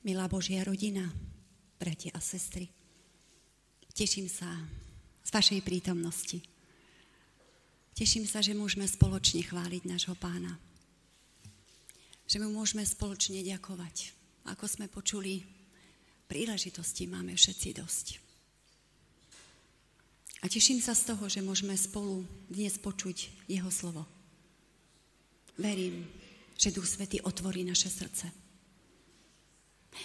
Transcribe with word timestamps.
Milá 0.00 0.24
Božia 0.32 0.64
rodina, 0.64 1.04
bratia 1.76 2.08
a 2.16 2.24
sestry, 2.24 2.72
teším 3.92 4.32
sa 4.32 4.48
z 5.20 5.28
vašej 5.28 5.60
prítomnosti. 5.60 6.40
Teším 7.92 8.24
sa, 8.24 8.40
že 8.40 8.56
môžeme 8.56 8.88
spoločne 8.88 9.44
chváliť 9.44 9.84
nášho 9.84 10.16
pána. 10.16 10.56
Že 12.24 12.40
mu 12.40 12.56
môžeme 12.56 12.80
spoločne 12.80 13.44
ďakovať. 13.44 14.16
Ako 14.48 14.64
sme 14.72 14.88
počuli, 14.88 15.44
príležitosti 16.32 17.04
máme 17.04 17.36
všetci 17.36 17.68
dosť. 17.76 18.06
A 20.40 20.48
teším 20.48 20.80
sa 20.80 20.96
z 20.96 21.12
toho, 21.12 21.28
že 21.28 21.44
môžeme 21.44 21.76
spolu 21.76 22.24
dnes 22.48 22.80
počuť 22.80 23.44
jeho 23.52 23.68
slovo. 23.68 24.08
Verím, 25.60 26.08
že 26.56 26.72
Duch 26.72 26.88
Svety 26.88 27.20
otvorí 27.20 27.68
naše 27.68 27.92
srdce. 27.92 28.39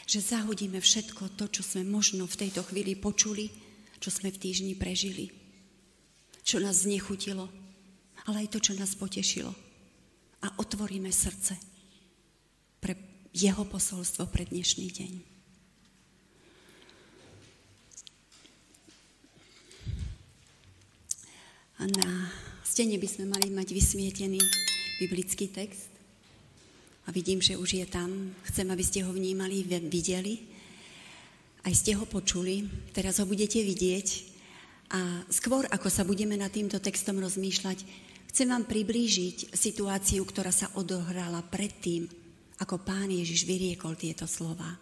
Že 0.06 0.20
zahodíme 0.42 0.82
všetko 0.82 1.38
to, 1.38 1.46
čo 1.50 1.62
sme 1.62 1.86
možno 1.86 2.26
v 2.26 2.40
tejto 2.46 2.66
chvíli 2.66 2.98
počuli, 2.98 3.50
čo 4.02 4.10
sme 4.12 4.30
v 4.30 4.42
týždni 4.42 4.74
prežili, 4.78 5.32
čo 6.46 6.62
nás 6.62 6.86
znechutilo, 6.86 7.50
ale 8.30 8.46
aj 8.46 8.54
to, 8.54 8.60
čo 8.60 8.74
nás 8.78 8.94
potešilo. 8.94 9.50
A 10.46 10.48
otvoríme 10.62 11.10
srdce 11.10 11.58
pre 12.78 12.94
jeho 13.34 13.66
posolstvo 13.66 14.30
pre 14.30 14.46
dnešný 14.46 14.88
deň. 14.94 15.14
A 21.76 21.84
na 21.92 22.32
stene 22.64 22.96
by 22.96 23.08
sme 23.10 23.26
mali 23.28 23.52
mať 23.52 23.74
vysvietený 23.74 24.40
biblický 25.02 25.52
text. 25.52 25.95
A 27.06 27.14
vidím, 27.14 27.42
že 27.42 27.58
už 27.58 27.78
je 27.78 27.86
tam. 27.86 28.34
Chcem, 28.50 28.66
aby 28.70 28.82
ste 28.82 29.06
ho 29.06 29.14
vnímali, 29.14 29.62
videli. 29.66 30.42
Aj 31.62 31.74
ste 31.74 31.94
ho 31.94 32.06
počuli. 32.10 32.66
Teraz 32.94 33.22
ho 33.22 33.30
budete 33.30 33.62
vidieť. 33.62 34.08
A 34.94 35.26
skôr, 35.30 35.66
ako 35.70 35.90
sa 35.90 36.06
budeme 36.06 36.38
nad 36.38 36.54
týmto 36.54 36.78
textom 36.78 37.18
rozmýšľať, 37.22 37.82
chcem 38.30 38.48
vám 38.50 38.70
priblížiť 38.70 39.54
situáciu, 39.54 40.22
ktorá 40.26 40.54
sa 40.54 40.70
odohrala 40.78 41.42
predtým, 41.42 42.06
ako 42.62 42.82
pán 42.82 43.10
Ježiš 43.10 43.50
vyriekol 43.50 43.98
tieto 43.98 44.30
slova. 44.30 44.78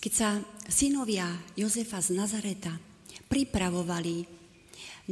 Keď 0.00 0.12
sa 0.14 0.40
synovia 0.70 1.28
Jozefa 1.58 2.00
z 2.00 2.16
Nazareta 2.16 2.72
pripravovali 3.28 4.24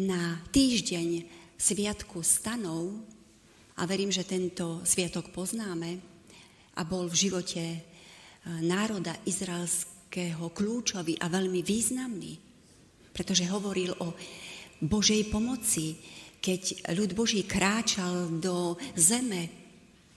na 0.01 0.41
týždeň 0.55 1.27
sviatku 1.59 2.23
stanov, 2.23 2.95
a 3.79 3.83
verím, 3.87 4.11
že 4.11 4.27
tento 4.27 4.83
sviatok 4.83 5.31
poznáme 5.31 5.91
a 6.75 6.83
bol 6.83 7.07
v 7.07 7.31
živote 7.31 7.63
e, 7.63 7.79
národa 8.67 9.15
izraelského 9.23 10.51
kľúčový 10.51 11.15
a 11.23 11.31
veľmi 11.31 11.63
významný, 11.63 12.35
pretože 13.15 13.47
hovoril 13.47 13.95
o 14.03 14.15
Božej 14.83 15.31
pomoci, 15.31 15.95
keď 16.43 16.91
ľud 16.95 17.15
Boží 17.15 17.47
kráčal 17.47 18.31
do 18.39 18.79
zeme, 18.95 19.51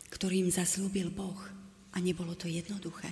ktorým 0.10 0.50
zaslúbil 0.50 1.10
Boh. 1.10 1.38
A 1.92 1.98
nebolo 1.98 2.38
to 2.38 2.46
jednoduché. 2.46 3.10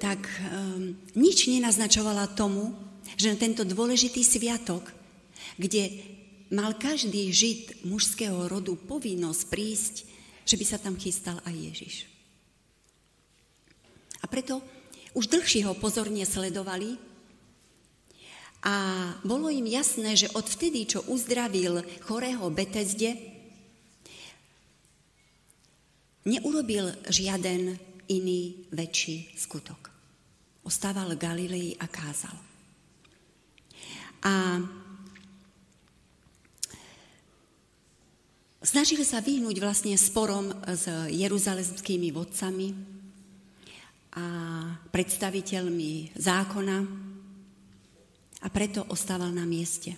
Tak 0.00 0.20
um, 0.20 0.96
nič 1.16 1.48
nenaznačovala 1.48 2.34
tomu, 2.34 2.72
že 3.14 3.30
na 3.30 3.36
tento 3.38 3.62
dôležitý 3.68 4.24
sviatok, 4.24 4.84
kde 5.60 5.92
mal 6.50 6.74
každý 6.74 7.30
žid 7.30 7.86
mužského 7.86 8.50
rodu 8.50 8.74
povinnosť 8.74 9.42
prísť, 9.46 9.94
že 10.42 10.58
by 10.58 10.64
sa 10.66 10.78
tam 10.82 10.98
chystal 10.98 11.38
aj 11.46 11.54
Ježiš. 11.54 11.94
A 14.20 14.26
preto 14.26 14.60
už 15.14 15.30
dlhšie 15.30 15.64
ho 15.66 15.74
pozorne 15.78 16.26
sledovali 16.26 16.98
a 18.60 18.74
bolo 19.24 19.48
im 19.48 19.64
jasné, 19.64 20.12
že 20.18 20.28
od 20.36 20.44
vtedy, 20.44 20.84
čo 20.84 21.00
uzdravil 21.08 21.80
chorého 22.04 22.44
Betesde, 22.52 23.16
neurobil 26.28 26.92
žiaden 27.08 27.80
iný 28.12 28.68
väčší 28.68 29.32
skutok. 29.38 29.88
Ostával 30.60 31.16
Galilei 31.16 31.72
a 31.80 31.88
kázal. 31.88 32.36
A 34.20 34.60
Snažili 38.60 39.08
sa 39.08 39.24
vyhnúť 39.24 39.56
vlastne 39.56 39.96
sporom 39.96 40.52
s 40.68 40.84
jeruzalemskými 41.08 42.12
vodcami 42.12 42.76
a 44.20 44.24
predstaviteľmi 44.92 46.12
zákona 46.12 46.76
a 48.44 48.46
preto 48.52 48.84
ostával 48.92 49.32
na 49.32 49.48
mieste. 49.48 49.96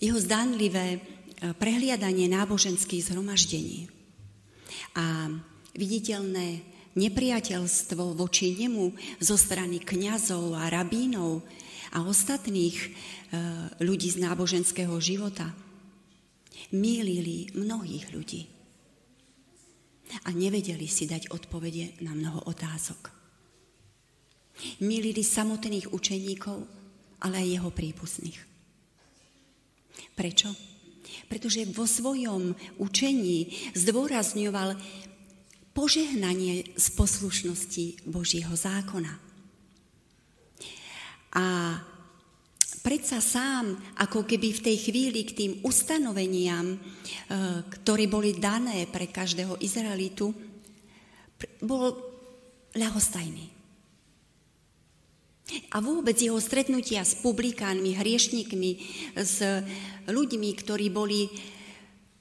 Jeho 0.00 0.16
zdánlivé 0.16 0.96
e, 0.96 1.00
prehliadanie 1.52 2.32
náboženských 2.32 3.12
zhromaždení 3.12 3.84
a 4.96 5.28
viditeľné 5.76 6.64
nepriateľstvo 6.96 8.16
voči 8.16 8.56
nemu 8.56 8.96
zo 9.20 9.36
strany 9.36 9.76
kňazov 9.84 10.56
a 10.56 10.72
rabínov 10.72 11.44
a 11.90 12.06
ostatných 12.06 12.76
e, 12.78 12.88
ľudí 13.82 14.08
z 14.10 14.22
náboženského 14.22 14.94
života 15.02 15.50
mýlili 16.70 17.50
mnohých 17.54 18.06
ľudí 18.14 18.42
a 20.26 20.34
nevedeli 20.34 20.86
si 20.90 21.06
dať 21.06 21.30
odpovede 21.30 22.02
na 22.02 22.14
mnoho 22.14 22.46
otázok. 22.50 23.10
Mýlili 24.82 25.22
samotných 25.22 25.90
učeníkov, 25.94 26.66
ale 27.22 27.34
aj 27.40 27.48
jeho 27.48 27.70
prípustných. 27.70 28.38
Prečo? 30.14 30.52
Pretože 31.26 31.66
vo 31.70 31.88
svojom 31.88 32.54
učení 32.78 33.72
zdôrazňoval 33.72 34.76
požehnanie 35.72 36.76
z 36.76 36.86
poslušnosti 36.92 38.04
Božieho 38.10 38.52
zákona. 38.52 39.29
A 41.36 41.78
predsa 42.82 43.22
sám, 43.22 43.78
ako 44.00 44.26
keby 44.26 44.56
v 44.56 44.64
tej 44.66 44.76
chvíli 44.90 45.20
k 45.22 45.36
tým 45.36 45.52
ustanoveniam, 45.62 46.74
e, 46.74 46.78
ktoré 47.80 48.10
boli 48.10 48.34
dané 48.34 48.88
pre 48.90 49.06
každého 49.06 49.60
Izraelitu, 49.62 50.32
bol 51.62 51.96
ľahostajný. 52.74 53.60
A 55.74 55.82
vôbec 55.82 56.14
jeho 56.14 56.38
stretnutia 56.38 57.02
s 57.02 57.18
publikánmi, 57.18 57.98
hriešnikmi, 57.98 58.70
s 59.18 59.42
ľuďmi, 60.06 60.50
ktorí 60.54 60.86
boli 60.94 61.26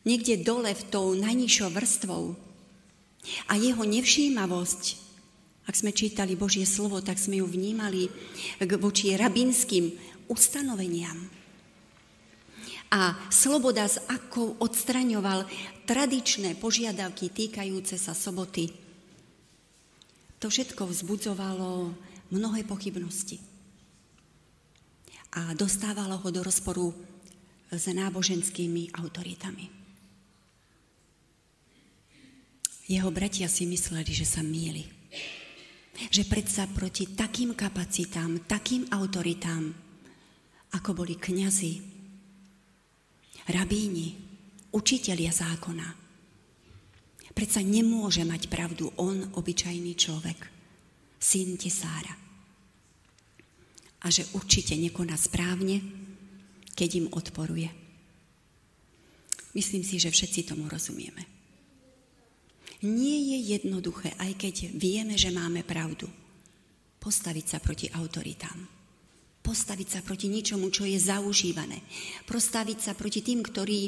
niekde 0.02 0.42
dole 0.42 0.74
v 0.74 0.84
tou 0.90 1.14
najnižšou 1.14 1.70
vrstvou. 1.70 2.34
A 3.52 3.54
jeho 3.60 3.84
nevšímavosť 3.86 5.09
ak 5.70 5.78
sme 5.78 5.94
čítali 5.94 6.34
Božie 6.34 6.66
slovo, 6.66 6.98
tak 6.98 7.22
sme 7.22 7.38
ju 7.38 7.46
vnímali 7.46 8.10
voči 8.82 9.14
rabinským 9.14 9.94
ustanoveniam. 10.26 11.30
A 12.90 13.14
sloboda 13.30 13.86
s 13.86 14.02
akou 14.10 14.58
odstraňoval 14.58 15.46
tradičné 15.86 16.58
požiadavky 16.58 17.30
týkajúce 17.30 18.02
sa 18.02 18.18
soboty. 18.18 18.74
To 20.42 20.50
všetko 20.50 20.90
vzbudzovalo 20.90 21.94
mnohé 22.34 22.66
pochybnosti. 22.66 23.38
A 25.38 25.54
dostávalo 25.54 26.18
ho 26.18 26.30
do 26.34 26.42
rozporu 26.42 26.98
s 27.70 27.86
náboženskými 27.86 28.98
autoritami. 28.98 29.70
Jeho 32.90 33.14
bratia 33.14 33.46
si 33.46 33.70
mysleli, 33.70 34.10
že 34.10 34.26
sa 34.26 34.42
míli 34.42 34.98
že 36.08 36.24
predsa 36.24 36.64
proti 36.72 37.12
takým 37.12 37.52
kapacitám, 37.52 38.48
takým 38.48 38.88
autoritám, 38.88 39.68
ako 40.72 41.04
boli 41.04 41.20
kňazi, 41.20 41.74
rabíni, 43.52 44.16
učitelia 44.72 45.36
zákona, 45.36 45.88
predsa 47.36 47.60
nemôže 47.60 48.24
mať 48.24 48.48
pravdu 48.48 48.88
on, 48.96 49.36
obyčajný 49.36 49.94
človek, 50.00 50.40
syn 51.20 51.60
Tesára. 51.60 52.16
A 54.00 54.08
že 54.08 54.24
určite 54.32 54.80
nekoná 54.80 55.20
správne, 55.20 55.84
keď 56.72 56.90
im 57.04 57.08
odporuje. 57.12 57.68
Myslím 59.52 59.84
si, 59.84 60.00
že 60.00 60.08
všetci 60.08 60.48
tomu 60.48 60.72
rozumieme 60.72 61.39
nie 62.86 63.36
je 63.36 63.60
jednoduché, 63.60 64.16
aj 64.16 64.40
keď 64.40 64.56
vieme, 64.76 65.20
že 65.20 65.36
máme 65.36 65.68
pravdu, 65.68 66.08
postaviť 67.00 67.46
sa 67.46 67.58
proti 67.60 67.88
autoritám. 67.92 68.60
Postaviť 69.40 69.88
sa 69.88 70.00
proti 70.04 70.28
ničomu, 70.28 70.68
čo 70.68 70.84
je 70.84 71.00
zaužívané. 71.00 71.80
Postaviť 72.28 72.80
sa 72.80 72.92
proti 72.96 73.24
tým, 73.24 73.40
ktorí 73.40 73.82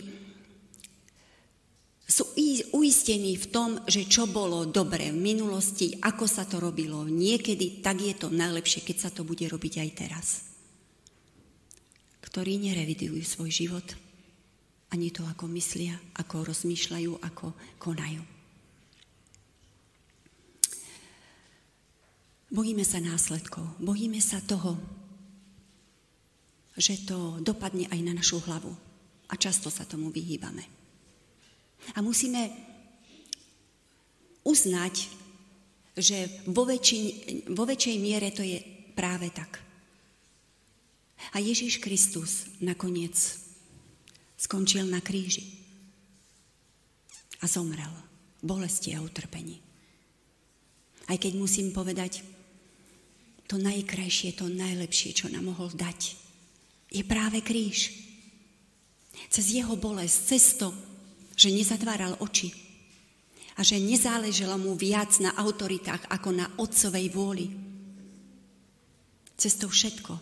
sú 2.12 2.28
uistení 2.76 3.40
v 3.40 3.48
tom, 3.48 3.70
že 3.88 4.04
čo 4.04 4.28
bolo 4.28 4.68
dobre 4.68 5.16
v 5.16 5.20
minulosti, 5.20 5.96
ako 6.04 6.28
sa 6.28 6.44
to 6.44 6.60
robilo 6.60 7.08
niekedy, 7.08 7.80
tak 7.80 8.04
je 8.04 8.16
to 8.16 8.28
najlepšie, 8.28 8.84
keď 8.84 8.98
sa 9.00 9.10
to 9.16 9.24
bude 9.24 9.48
robiť 9.48 9.74
aj 9.80 9.90
teraz. 9.96 10.28
Ktorí 12.20 12.60
nerevidujú 12.60 13.24
svoj 13.24 13.52
život, 13.52 13.88
ani 14.92 15.08
to, 15.12 15.24
ako 15.24 15.48
myslia, 15.56 15.96
ako 16.20 16.52
rozmýšľajú, 16.52 17.12
ako 17.24 17.56
konajú. 17.80 18.31
Bojíme 22.52 22.84
sa 22.84 23.00
následkov, 23.00 23.64
bojíme 23.80 24.20
sa 24.20 24.44
toho, 24.44 24.76
že 26.76 27.08
to 27.08 27.40
dopadne 27.40 27.88
aj 27.88 28.00
na 28.04 28.12
našu 28.12 28.44
hlavu. 28.44 28.76
A 29.32 29.40
často 29.40 29.72
sa 29.72 29.88
tomu 29.88 30.12
vyhýbame. 30.12 30.68
A 31.96 32.04
musíme 32.04 32.52
uznať, 34.44 35.08
že 35.96 36.44
vo, 36.52 36.68
väčši, 36.68 37.00
vo 37.56 37.64
väčšej 37.64 37.98
miere 38.04 38.36
to 38.36 38.44
je 38.44 38.60
práve 39.00 39.32
tak. 39.32 39.64
A 41.32 41.40
Ježíš 41.40 41.80
Kristus 41.80 42.52
nakoniec 42.60 43.16
skončil 44.36 44.84
na 44.92 45.00
kríži 45.00 45.48
a 47.40 47.48
zomrel 47.48 47.96
v 48.42 48.44
bolesti 48.44 48.92
a 48.92 49.00
utrpení. 49.00 49.64
Aj 51.08 51.16
keď 51.16 51.40
musím 51.40 51.72
povedať, 51.72 52.24
to 53.52 53.60
najkrajšie, 53.60 54.40
to 54.40 54.48
najlepšie, 54.48 55.12
čo 55.12 55.28
nám 55.28 55.52
mohol 55.52 55.68
dať, 55.76 56.16
je 56.88 57.04
práve 57.04 57.44
kríž. 57.44 57.92
Cez 59.28 59.52
jeho 59.52 59.76
bolesť, 59.76 60.18
cez 60.32 60.56
to, 60.56 60.72
že 61.36 61.52
nezatváral 61.52 62.16
oči 62.24 62.56
a 63.60 63.62
že 63.64 63.76
nezáleželo 63.76 64.56
mu 64.56 64.72
viac 64.80 65.20
na 65.20 65.36
autoritách 65.36 66.08
ako 66.08 66.30
na 66.32 66.48
otcovej 66.56 67.12
vôli. 67.12 67.52
Cez 69.36 69.60
to 69.60 69.68
všetko 69.68 70.16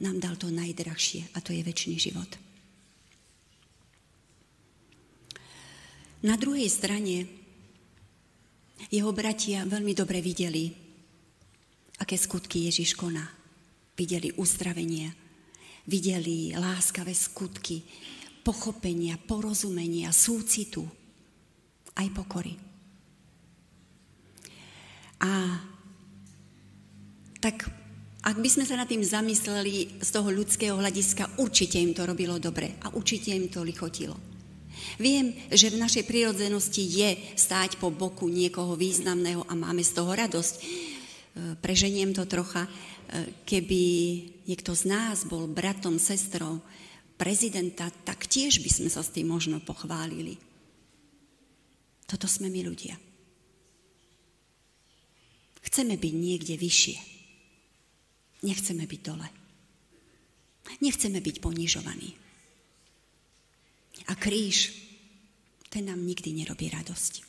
nám 0.00 0.16
dal 0.16 0.40
to 0.40 0.48
najdrahšie 0.48 1.36
a 1.36 1.38
to 1.44 1.52
je 1.52 1.60
väčší 1.60 2.00
život. 2.00 2.32
Na 6.24 6.40
druhej 6.40 6.70
strane 6.72 7.28
jeho 8.88 9.10
bratia 9.12 9.68
veľmi 9.68 9.92
dobre 9.92 10.24
videli, 10.24 10.81
aké 12.02 12.18
skutky 12.18 12.66
Ježiš 12.66 12.98
koná. 12.98 13.22
Videli 13.94 14.34
uzdravenie, 14.34 15.14
videli 15.86 16.50
láskavé 16.58 17.14
skutky, 17.14 17.86
pochopenia, 18.42 19.14
porozumenia, 19.22 20.10
súcitu, 20.10 20.82
aj 21.94 22.08
pokory. 22.10 22.58
A 25.22 25.62
tak 27.38 27.70
ak 28.22 28.38
by 28.38 28.46
sme 28.50 28.62
sa 28.62 28.78
nad 28.78 28.86
tým 28.86 29.02
zamysleli 29.02 29.98
z 29.98 30.08
toho 30.14 30.30
ľudského 30.30 30.78
hľadiska, 30.78 31.42
určite 31.42 31.78
im 31.78 31.90
to 31.90 32.06
robilo 32.06 32.38
dobre 32.38 32.78
a 32.86 32.94
určite 32.94 33.34
im 33.34 33.50
to 33.50 33.66
lichotilo. 33.66 34.14
Viem, 34.98 35.34
že 35.50 35.70
v 35.70 35.82
našej 35.82 36.06
prírodzenosti 36.06 36.82
je 36.82 37.10
stáť 37.34 37.82
po 37.82 37.90
boku 37.90 38.30
niekoho 38.30 38.78
významného 38.78 39.46
a 39.46 39.54
máme 39.58 39.82
z 39.82 39.90
toho 39.94 40.10
radosť. 40.14 40.54
E, 41.32 41.56
preženiem 41.56 42.12
to 42.12 42.28
trocha, 42.28 42.68
e, 42.68 42.70
keby 43.48 43.82
niekto 44.44 44.76
z 44.76 44.84
nás 44.84 45.24
bol 45.24 45.48
bratom, 45.48 45.96
sestrou 45.96 46.60
prezidenta, 47.16 47.88
tak 48.04 48.28
tiež 48.28 48.60
by 48.60 48.68
sme 48.68 48.88
sa 48.92 49.00
s 49.00 49.12
tým 49.14 49.32
možno 49.32 49.56
pochválili. 49.64 50.36
Toto 52.04 52.28
sme 52.28 52.52
my 52.52 52.60
ľudia. 52.68 52.92
Chceme 55.62 55.96
byť 55.96 56.12
niekde 56.12 56.54
vyššie. 56.60 56.98
Nechceme 58.44 58.84
byť 58.84 59.00
dole. 59.00 59.28
Nechceme 60.84 61.22
byť 61.22 61.36
ponižovaní. 61.40 62.10
A 64.10 64.12
kríž, 64.18 64.74
ten 65.72 65.88
nám 65.88 66.02
nikdy 66.04 66.36
nerobí 66.36 66.68
radosť. 66.68 67.24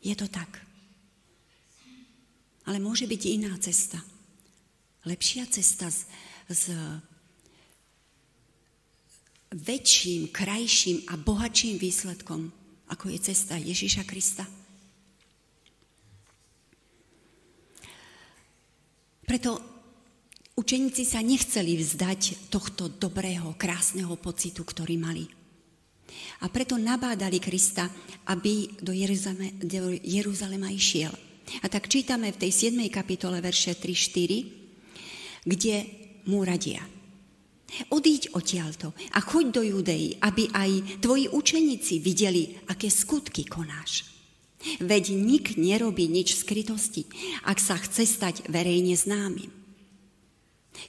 Je 0.00 0.14
to 0.16 0.30
tak. 0.30 0.69
Ale 2.70 2.78
môže 2.78 3.10
byť 3.10 3.22
iná 3.34 3.50
cesta. 3.58 3.98
Lepšia 5.02 5.50
cesta 5.50 5.90
s, 5.90 6.06
s 6.46 6.70
väčším, 9.50 10.30
krajším 10.30 11.02
a 11.10 11.18
bohatším 11.18 11.82
výsledkom, 11.82 12.46
ako 12.86 13.10
je 13.10 13.18
cesta 13.18 13.58
Ježíša 13.58 14.06
Krista. 14.06 14.46
Preto 19.26 19.58
učeníci 20.54 21.02
sa 21.02 21.26
nechceli 21.26 21.74
vzdať 21.74 22.54
tohto 22.54 22.86
dobrého, 22.86 23.58
krásneho 23.58 24.14
pocitu, 24.14 24.62
ktorý 24.62 24.94
mali. 24.94 25.26
A 26.42 26.46
preto 26.46 26.78
nabádali 26.78 27.42
Krista, 27.42 27.90
aby 28.30 28.78
do 28.78 28.94
Jeruzalema 30.06 30.70
išiel. 30.70 31.29
A 31.62 31.66
tak 31.66 31.90
čítame 31.90 32.30
v 32.30 32.40
tej 32.46 32.72
7. 32.72 32.78
kapitole 32.88 33.42
verše 33.42 33.74
3-4, 33.74 35.46
kde 35.46 35.76
mu 36.30 36.46
radia. 36.46 36.82
Odíď 37.94 38.34
odtiaľto 38.34 38.90
a 39.14 39.18
choď 39.22 39.46
do 39.54 39.62
Judei, 39.62 40.18
aby 40.18 40.50
aj 40.50 41.00
tvoji 41.02 41.30
učeníci 41.30 42.02
videli, 42.02 42.58
aké 42.66 42.90
skutky 42.90 43.46
konáš. 43.46 44.10
Veď 44.82 45.16
nik 45.16 45.56
nerobí 45.56 46.10
nič 46.10 46.36
v 46.36 46.42
skrytosti, 46.44 47.02
ak 47.46 47.58
sa 47.62 47.78
chce 47.80 48.04
stať 48.04 48.34
verejne 48.50 48.92
známym. 48.92 49.48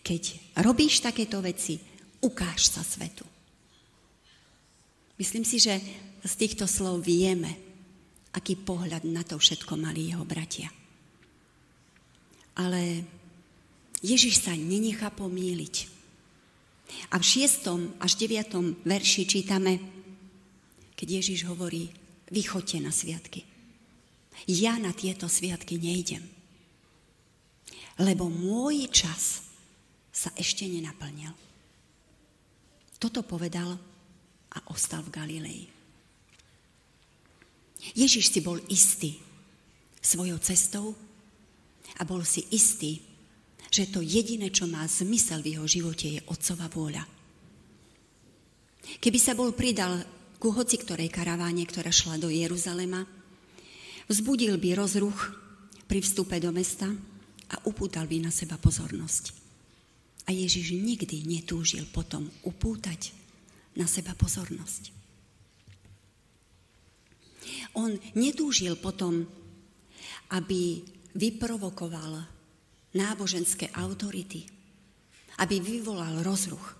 Keď 0.01 0.55
robíš 0.59 1.05
takéto 1.05 1.39
veci, 1.39 1.79
ukáž 2.19 2.67
sa 2.67 2.83
svetu. 2.83 3.23
Myslím 5.21 5.45
si, 5.45 5.61
že 5.61 5.77
z 6.25 6.33
týchto 6.33 6.65
slov 6.65 7.05
vieme, 7.05 7.70
aký 8.31 8.55
pohľad 8.55 9.03
na 9.07 9.23
to 9.27 9.35
všetko 9.35 9.75
mali 9.75 10.11
jeho 10.11 10.23
bratia. 10.23 10.71
Ale 12.55 13.03
Ježiš 14.01 14.43
sa 14.43 14.55
nenechá 14.55 15.11
pomíliť. 15.11 15.75
A 17.11 17.19
v 17.19 17.25
6. 17.25 18.01
až 18.03 18.11
9. 18.19 18.83
verši 18.83 19.23
čítame, 19.23 19.79
keď 20.95 21.23
Ježiš 21.23 21.47
hovorí, 21.47 21.87
vy 22.31 22.41
na 22.79 22.91
sviatky. 22.91 23.43
Ja 24.47 24.79
na 24.79 24.95
tieto 24.95 25.27
sviatky 25.27 25.77
nejdem, 25.77 26.23
lebo 27.99 28.31
môj 28.31 28.87
čas 28.89 29.43
sa 30.11 30.31
ešte 30.35 30.65
nenaplnil. 30.67 31.31
Toto 32.97 33.21
povedal 33.23 33.75
a 34.51 34.59
ostal 34.69 35.01
v 35.05 35.13
Galilei. 35.13 35.80
Ježiš 37.97 38.29
si 38.29 38.39
bol 38.45 38.61
istý 38.69 39.17
svojou 40.01 40.37
cestou 40.41 40.93
a 41.97 42.05
bol 42.05 42.21
si 42.25 42.45
istý, 42.53 43.01
že 43.71 43.89
to 43.89 44.03
jediné, 44.03 44.51
čo 44.51 44.67
má 44.67 44.83
zmysel 44.85 45.39
v 45.41 45.55
jeho 45.57 45.65
živote, 45.65 46.07
je 46.19 46.21
otcová 46.27 46.67
vôľa. 46.67 47.03
Keby 48.99 49.19
sa 49.21 49.37
bol 49.37 49.53
pridal 49.53 50.01
ku 50.41 50.49
hoci 50.49 50.81
ktorej 50.81 51.13
karaváne, 51.13 51.63
ktorá 51.69 51.93
šla 51.93 52.17
do 52.17 52.33
Jeruzalema, 52.33 53.05
vzbudil 54.09 54.57
by 54.57 54.73
rozruch 54.73 55.37
pri 55.85 56.01
vstupe 56.01 56.35
do 56.41 56.49
mesta 56.49 56.89
a 57.51 57.55
upútal 57.69 58.09
by 58.09 58.25
na 58.25 58.31
seba 58.33 58.57
pozornosť. 58.57 59.37
A 60.25 60.33
Ježiš 60.33 60.73
nikdy 60.75 61.25
netúžil 61.29 61.85
potom 61.89 62.29
upútať 62.41 63.13
na 63.77 63.85
seba 63.85 64.17
pozornosť. 64.17 65.00
On 67.77 67.91
netúžil 68.15 68.77
potom, 68.77 69.25
aby 70.31 70.83
vyprovokoval 71.15 72.23
náboženské 72.95 73.71
autority, 73.75 74.43
aby 75.39 75.59
vyvolal 75.59 76.23
rozruch. 76.23 76.75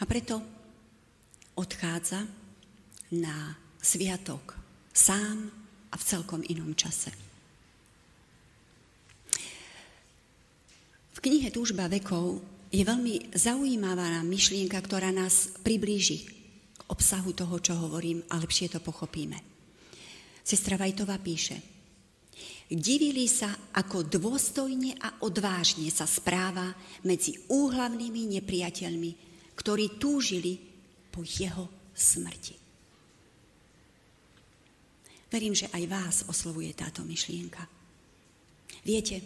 A 0.00 0.04
preto 0.08 0.40
odchádza 1.56 2.24
na 3.12 3.56
sviatok 3.76 4.56
sám 4.92 5.52
a 5.92 5.94
v 5.96 6.06
celkom 6.06 6.40
inom 6.48 6.72
čase. 6.72 7.12
V 11.10 11.18
knihe 11.20 11.52
Túžba 11.52 11.84
vekov 11.90 12.40
je 12.72 12.80
veľmi 12.80 13.36
zaujímavá 13.36 14.24
myšlienka, 14.24 14.80
ktorá 14.80 15.12
nás 15.12 15.52
priblíži 15.60 16.39
obsahu 16.88 17.36
toho, 17.36 17.60
čo 17.60 17.76
hovorím 17.76 18.24
a 18.32 18.40
lepšie 18.40 18.72
to 18.72 18.80
pochopíme. 18.80 19.36
Sestra 20.40 20.80
Vajtová 20.80 21.20
píše, 21.20 21.80
Divili 22.70 23.26
sa, 23.26 23.50
ako 23.74 24.06
dôstojne 24.06 24.94
a 25.02 25.26
odvážne 25.26 25.90
sa 25.90 26.06
správa 26.06 26.70
medzi 27.02 27.34
úhlavnými 27.50 28.38
nepriateľmi, 28.38 29.10
ktorí 29.58 29.98
túžili 29.98 30.54
po 31.10 31.26
jeho 31.26 31.66
smrti. 31.90 32.54
Verím, 35.34 35.54
že 35.54 35.66
aj 35.74 35.84
vás 35.90 36.16
oslovuje 36.30 36.70
táto 36.70 37.02
myšlienka. 37.02 37.58
Viete, 38.86 39.18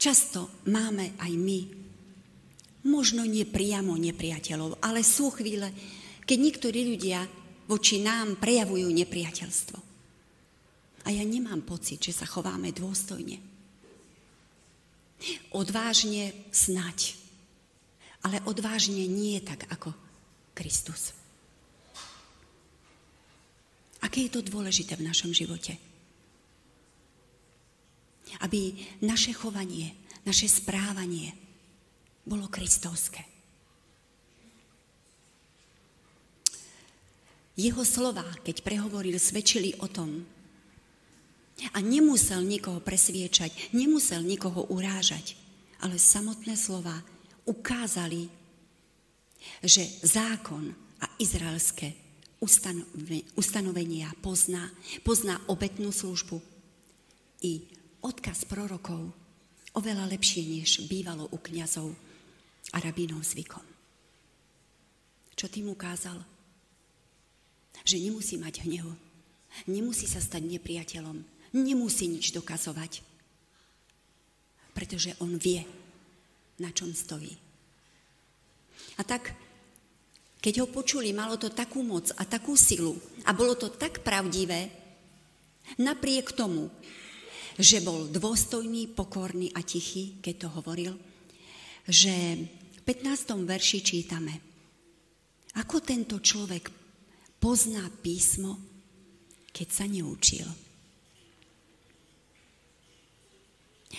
často 0.00 0.64
máme 0.72 1.12
aj 1.20 1.32
my, 1.36 1.60
možno 2.88 3.28
nepriamo 3.28 3.92
nepriateľov, 4.00 4.80
ale 4.80 5.04
sú 5.04 5.28
chvíle, 5.28 5.68
keď 6.28 6.36
niektorí 6.36 6.84
ľudia 6.84 7.24
voči 7.72 8.04
nám 8.04 8.36
prejavujú 8.36 8.84
nepriateľstvo. 8.92 9.78
A 11.04 11.08
ja 11.08 11.24
nemám 11.24 11.64
pocit, 11.64 12.04
že 12.04 12.12
sa 12.12 12.28
chováme 12.28 12.68
dôstojne. 12.68 13.40
Odvážne 15.56 16.36
snať, 16.52 17.16
ale 18.28 18.44
odvážne 18.44 19.08
nie 19.08 19.40
tak 19.40 19.64
ako 19.72 19.96
Kristus. 20.52 21.16
Aké 24.04 24.28
je 24.28 24.36
to 24.36 24.44
dôležité 24.44 25.00
v 25.00 25.08
našom 25.08 25.32
živote? 25.32 25.80
Aby 28.44 28.76
naše 29.00 29.32
chovanie, 29.32 29.96
naše 30.28 30.44
správanie 30.44 31.32
bolo 32.28 32.52
kristovské. 32.52 33.37
Jeho 37.58 37.82
slova, 37.82 38.22
keď 38.46 38.62
prehovoril, 38.62 39.18
svedčili 39.18 39.74
o 39.82 39.90
tom. 39.90 40.22
A 41.74 41.82
nemusel 41.82 42.46
nikoho 42.46 42.78
presviečať, 42.78 43.74
nemusel 43.74 44.22
nikoho 44.22 44.70
urážať, 44.70 45.34
ale 45.82 45.98
samotné 45.98 46.54
slova 46.54 46.94
ukázali, 47.50 48.30
že 49.58 49.82
zákon 50.06 50.70
a 51.02 51.06
izraelské 51.18 51.98
ustanovenia 53.34 54.14
pozná, 54.22 54.70
pozná 55.02 55.42
obetnú 55.50 55.90
službu 55.90 56.38
i 57.42 57.66
odkaz 58.06 58.46
prorokov 58.46 59.10
oveľa 59.74 60.14
lepšie, 60.14 60.62
než 60.62 60.86
bývalo 60.86 61.26
u 61.34 61.38
kňazov 61.42 61.90
a 62.70 62.76
rabínov 62.78 63.26
zvykom. 63.26 63.66
Čo 65.34 65.50
tým 65.50 65.74
ukázal? 65.74 66.37
Že 67.82 68.10
nemusí 68.10 68.34
mať 68.38 68.66
hnev, 68.66 68.86
nemusí 69.70 70.06
sa 70.06 70.18
stať 70.18 70.42
nepriateľom, 70.46 71.18
nemusí 71.54 72.10
nič 72.10 72.34
dokazovať, 72.34 73.02
pretože 74.74 75.14
on 75.22 75.36
vie, 75.36 75.62
na 76.58 76.70
čom 76.74 76.90
stojí. 76.94 77.34
A 78.98 79.02
tak 79.06 79.34
keď 80.38 80.62
ho 80.62 80.66
počuli, 80.70 81.10
malo 81.10 81.34
to 81.34 81.50
takú 81.50 81.82
moc 81.82 82.14
a 82.14 82.22
takú 82.22 82.54
silu 82.54 82.94
a 83.26 83.34
bolo 83.34 83.58
to 83.58 83.74
tak 83.74 84.06
pravdivé, 84.06 84.70
napriek 85.82 86.30
tomu, 86.30 86.70
že 87.58 87.82
bol 87.82 88.06
dôstojný, 88.06 88.86
pokorný 88.94 89.50
a 89.50 89.66
tichý, 89.66 90.22
keď 90.22 90.34
to 90.46 90.48
hovoril, 90.54 90.94
že 91.90 92.14
v 92.46 92.80
15. 92.86 93.34
verši 93.42 93.78
čítame, 93.82 94.34
ako 95.58 95.82
tento 95.82 96.22
človek 96.22 96.77
pozná 97.38 97.86
písmo, 98.02 98.58
keď 99.50 99.68
sa 99.70 99.84
neučil. 99.86 100.46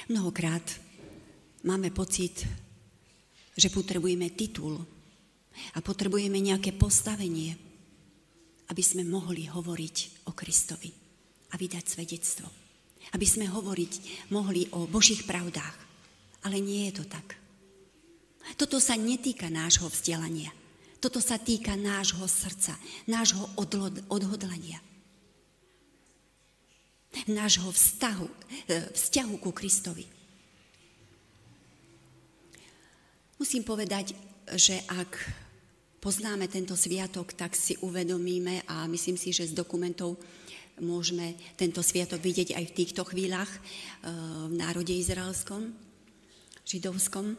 Mnohokrát 0.07 0.63
máme 1.67 1.91
pocit, 1.91 2.45
že 3.59 3.67
potrebujeme 3.73 4.31
titul, 4.31 4.79
a 5.75 5.79
potrebujeme 5.83 6.39
nejaké 6.39 6.73
postavenie, 6.75 7.55
aby 8.69 8.83
sme 8.85 9.03
mohli 9.03 9.49
hovoriť 9.49 10.29
o 10.29 10.31
Kristovi 10.31 10.91
a 11.51 11.57
vydať 11.57 11.85
svedectvo. 11.85 12.47
Aby 13.15 13.25
sme 13.25 13.49
hovoriť 13.49 14.29
mohli 14.29 14.69
o 14.75 14.85
Božích 14.85 15.25
pravdách. 15.25 15.77
Ale 16.45 16.61
nie 16.61 16.87
je 16.89 17.01
to 17.01 17.05
tak. 17.09 17.35
Toto 18.53 18.77
sa 18.77 18.93
netýka 18.93 19.49
nášho 19.49 19.89
vzdelania. 19.89 20.53
Toto 20.99 21.23
sa 21.23 21.39
týka 21.39 21.79
nášho 21.79 22.27
srdca, 22.27 22.75
nášho 23.07 23.47
odhodlania. 24.11 24.83
Nášho 27.25 27.71
vztahu, 27.71 28.27
e, 28.27 28.35
vzťahu 28.93 29.35
ku 29.39 29.49
Kristovi. 29.55 30.05
Musím 33.39 33.63
povedať, 33.63 34.13
že 34.59 34.83
ak 34.91 35.15
poznáme 36.03 36.51
tento 36.51 36.75
sviatok, 36.75 37.31
tak 37.31 37.55
si 37.55 37.79
uvedomíme 37.79 38.67
a 38.67 38.83
myslím 38.91 39.15
si, 39.15 39.31
že 39.31 39.47
z 39.47 39.55
dokumentov 39.55 40.19
môžeme 40.79 41.35
tento 41.59 41.83
sviatok 41.83 42.23
vidieť 42.23 42.55
aj 42.55 42.65
v 42.71 42.75
týchto 42.75 43.03
chvíľach 43.07 43.47
eh, 43.47 43.59
v 44.47 44.53
národe 44.55 44.91
izraelskom, 44.95 45.71
židovskom. 46.67 47.35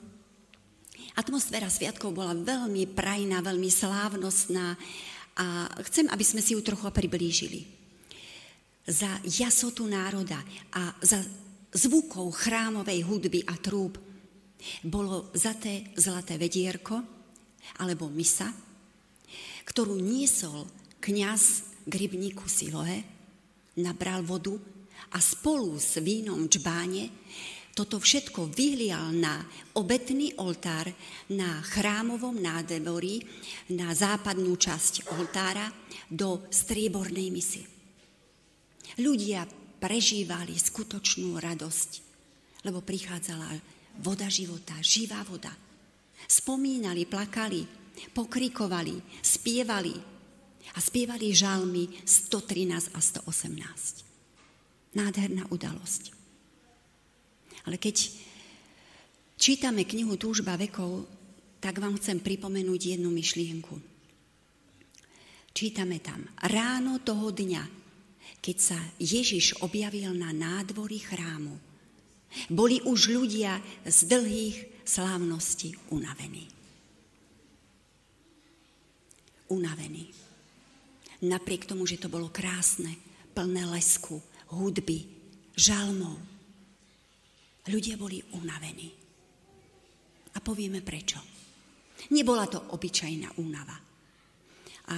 Atmosféra 1.18 1.68
sviatkov 1.68 2.14
bola 2.14 2.32
veľmi 2.32 2.90
prajná, 2.96 3.42
veľmi 3.42 3.68
slávnostná 3.68 4.78
a 5.40 5.68
chcem, 5.88 6.06
aby 6.10 6.24
sme 6.24 6.42
si 6.44 6.56
ju 6.56 6.60
trochu 6.60 6.88
priblížili. 6.90 7.60
Za 8.84 9.20
jasotu 9.24 9.86
národa 9.86 10.40
a 10.74 10.92
za 11.00 11.22
zvukov 11.70 12.34
chrámovej 12.34 13.06
hudby 13.06 13.40
a 13.46 13.54
trúb 13.60 13.94
bolo 14.84 15.30
zaté 15.32 15.94
zlaté 15.96 16.36
vedierko, 16.36 17.00
alebo 17.80 18.10
misa, 18.10 18.50
ktorú 19.64 19.96
niesol 19.96 20.66
kňaz 21.00 21.42
k 21.86 21.92
rybníku 21.94 22.44
Silohe, 22.50 23.06
nabral 23.78 24.26
vodu 24.26 24.52
a 25.14 25.18
spolu 25.22 25.78
s 25.80 25.96
vínom 26.02 26.50
čbáne 26.50 27.08
toto 27.74 28.02
všetko 28.02 28.50
vyhlial 28.50 29.14
na 29.14 29.40
obetný 29.78 30.36
oltár 30.42 30.90
na 31.32 31.62
chrámovom 31.62 32.36
nádvorí, 32.36 33.22
na 33.72 33.94
západnú 33.94 34.54
časť 34.58 35.10
oltára 35.16 35.70
do 36.10 36.44
striebornej 36.50 37.28
misy. 37.30 37.62
Ľudia 39.00 39.46
prežívali 39.80 40.58
skutočnú 40.58 41.38
radosť, 41.40 41.90
lebo 42.66 42.84
prichádzala 42.84 43.48
voda 44.02 44.28
života, 44.28 44.76
živá 44.82 45.22
voda– 45.24 45.54
Spomínali, 46.28 47.06
plakali, 47.06 47.64
pokrikovali, 48.12 49.02
spievali 49.22 49.94
a 50.74 50.78
spievali 50.80 51.32
žalmy 51.32 51.88
113 52.04 52.92
a 52.92 53.00
118. 53.00 54.94
Nádherná 54.94 55.46
udalosť. 55.48 56.19
Ale 57.68 57.76
keď 57.76 57.96
čítame 59.36 59.84
knihu 59.84 60.16
Túžba 60.16 60.56
vekov, 60.56 61.04
tak 61.60 61.76
vám 61.76 62.00
chcem 62.00 62.20
pripomenúť 62.24 62.96
jednu 62.96 63.12
myšlienku. 63.12 63.76
Čítame 65.50 66.00
tam, 66.00 66.24
ráno 66.48 67.02
toho 67.04 67.28
dňa, 67.34 67.62
keď 68.40 68.56
sa 68.56 68.78
Ježiš 68.96 69.60
objavil 69.60 70.16
na 70.16 70.32
nádvorí 70.32 71.02
chrámu, 71.04 71.52
boli 72.48 72.80
už 72.86 73.10
ľudia 73.10 73.58
z 73.84 73.98
dlhých 74.06 74.56
slávnosti 74.86 75.74
unavený. 75.90 76.46
Unavený. 79.50 80.06
Napriek 81.26 81.66
tomu, 81.66 81.84
že 81.84 81.98
to 81.98 82.08
bolo 82.08 82.30
krásne, 82.30 82.94
plné 83.34 83.66
lesku, 83.66 84.22
hudby, 84.54 85.10
žalmov, 85.58 86.29
ľudia 87.68 88.00
boli 88.00 88.22
unavení. 88.38 88.88
A 90.30 90.38
povieme 90.40 90.80
prečo. 90.80 91.20
Nebola 92.14 92.48
to 92.48 92.72
obyčajná 92.72 93.36
únava. 93.36 93.76
A 94.90 94.96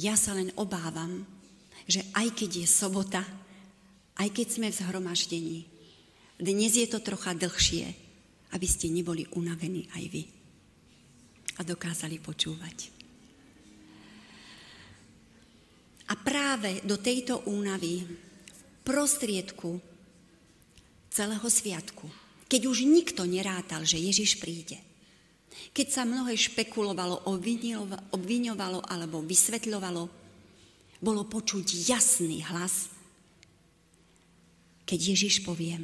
ja 0.00 0.14
sa 0.16 0.32
len 0.32 0.48
obávam, 0.56 1.20
že 1.84 2.08
aj 2.16 2.32
keď 2.32 2.50
je 2.64 2.68
sobota, 2.68 3.22
aj 4.16 4.28
keď 4.32 4.46
sme 4.48 4.68
v 4.72 4.78
zhromaždení, 4.78 5.58
dnes 6.38 6.72
je 6.78 6.86
to 6.86 7.02
trocha 7.02 7.34
dlhšie, 7.34 7.86
aby 8.54 8.66
ste 8.66 8.88
neboli 8.88 9.26
unavení 9.34 9.90
aj 9.92 10.04
vy 10.08 10.22
a 11.58 11.60
dokázali 11.66 12.22
počúvať. 12.22 12.78
A 16.08 16.14
práve 16.16 16.80
do 16.88 16.96
tejto 16.96 17.44
únavy 17.50 18.00
v 18.00 18.60
prostriedku 18.80 19.76
celého 21.08 21.48
sviatku, 21.48 22.06
keď 22.48 22.68
už 22.68 22.88
nikto 22.88 23.28
nerátal, 23.28 23.84
že 23.84 24.00
Ježiš 24.00 24.40
príde, 24.40 24.80
keď 25.74 25.86
sa 25.90 26.02
mnohé 26.08 26.38
špekulovalo, 26.38 27.28
obviňovalo 28.14 28.78
alebo 28.86 29.20
vysvetľovalo, 29.24 30.02
bolo 30.98 31.22
počuť 31.26 31.66
jasný 31.88 32.42
hlas, 32.48 32.90
keď 34.88 34.98
Ježiš 35.14 35.44
povie, 35.44 35.76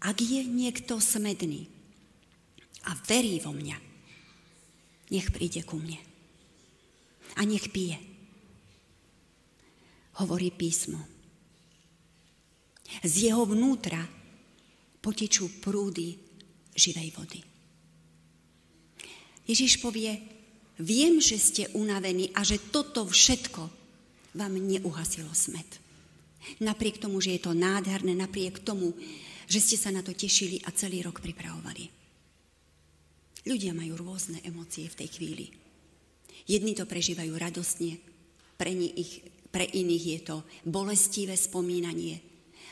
ak 0.00 0.16
je 0.18 0.42
niekto 0.44 0.98
smedný 0.98 1.68
a 2.88 2.96
verí 3.06 3.38
vo 3.38 3.52
mňa, 3.52 3.76
nech 5.12 5.28
príde 5.30 5.62
ku 5.62 5.78
mne 5.78 6.00
a 7.38 7.46
nech 7.46 7.70
pije. 7.70 7.98
hovorí 10.20 10.52
písmo. 10.52 11.00
Z 13.00 13.30
jeho 13.30 13.46
vnútra 13.46 14.04
potečú 15.00 15.48
prúdy 15.60 16.16
živej 16.76 17.08
vody. 17.16 17.40
Ježiš 19.48 19.82
povie, 19.82 20.14
viem, 20.78 21.18
že 21.18 21.40
ste 21.40 21.64
unavení 21.74 22.30
a 22.36 22.46
že 22.46 22.60
toto 22.70 23.08
všetko 23.08 23.62
vám 24.38 24.54
neuhasilo 24.54 25.34
smet. 25.34 25.82
Napriek 26.62 27.02
tomu, 27.02 27.20
že 27.20 27.36
je 27.36 27.50
to 27.50 27.52
nádherné, 27.52 28.14
napriek 28.14 28.62
tomu, 28.62 28.94
že 29.50 29.58
ste 29.58 29.76
sa 29.76 29.90
na 29.90 30.00
to 30.00 30.14
tešili 30.14 30.62
a 30.64 30.70
celý 30.70 31.02
rok 31.02 31.18
pripravovali. 31.18 31.90
Ľudia 33.50 33.74
majú 33.74 33.98
rôzne 33.98 34.38
emócie 34.46 34.86
v 34.86 34.98
tej 35.04 35.08
chvíli. 35.18 35.46
Jedni 36.46 36.78
to 36.78 36.86
prežívajú 36.86 37.32
radostne, 37.34 37.98
pre, 38.54 38.70
nich, 38.76 39.24
pre 39.48 39.64
iných 39.64 40.04
je 40.04 40.20
to 40.22 40.36
bolestivé 40.68 41.34
spomínanie, 41.34 42.29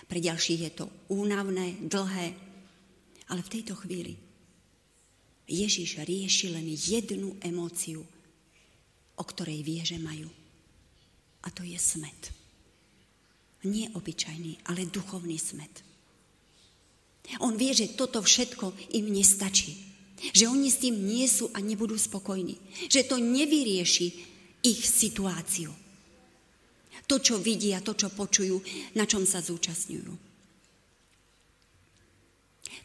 pre 0.08 0.18
ďalších 0.24 0.60
je 0.64 0.72
to 0.72 0.86
únavné, 1.12 1.76
dlhé, 1.84 2.32
ale 3.28 3.40
v 3.44 3.52
tejto 3.52 3.76
chvíli 3.76 4.16
Ježiš 5.48 6.00
rieši 6.04 6.52
len 6.52 6.64
jednu 6.68 7.36
emóciu, 7.44 8.04
o 9.16 9.24
ktorej 9.24 9.60
vie, 9.64 9.84
že 9.84 10.00
majú. 10.00 10.28
A 11.44 11.48
to 11.52 11.64
je 11.64 11.76
smet. 11.76 12.32
Nie 13.64 13.92
obyčajný, 13.92 14.64
ale 14.68 14.88
duchovný 14.88 15.40
smet. 15.40 15.84
On 17.40 17.52
vie, 17.56 17.76
že 17.76 17.92
toto 17.92 18.24
všetko 18.24 18.96
im 18.96 19.12
nestačí. 19.12 19.76
Že 20.32 20.50
oni 20.50 20.68
s 20.72 20.80
tým 20.80 20.96
nie 20.96 21.28
sú 21.28 21.52
a 21.52 21.60
nebudú 21.60 21.94
spokojní. 21.94 22.56
Že 22.88 23.00
to 23.08 23.16
nevyrieši 23.20 24.08
ich 24.64 24.80
situáciu. 24.82 25.70
To, 27.06 27.22
čo 27.22 27.38
vidia, 27.38 27.84
to, 27.84 27.94
čo 27.94 28.10
počujú, 28.10 28.58
na 28.98 29.06
čom 29.06 29.22
sa 29.22 29.38
zúčastňujú. 29.38 30.12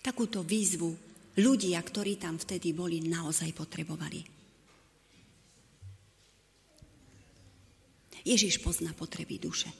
Takúto 0.04 0.44
výzvu 0.44 0.92
ľudia, 1.40 1.80
ktorí 1.80 2.20
tam 2.20 2.38
vtedy 2.38 2.76
boli, 2.76 3.00
naozaj 3.02 3.56
potrebovali. 3.56 4.22
Ježiš 8.24 8.64
pozná 8.64 8.96
potreby 8.96 9.40
duše. 9.40 9.72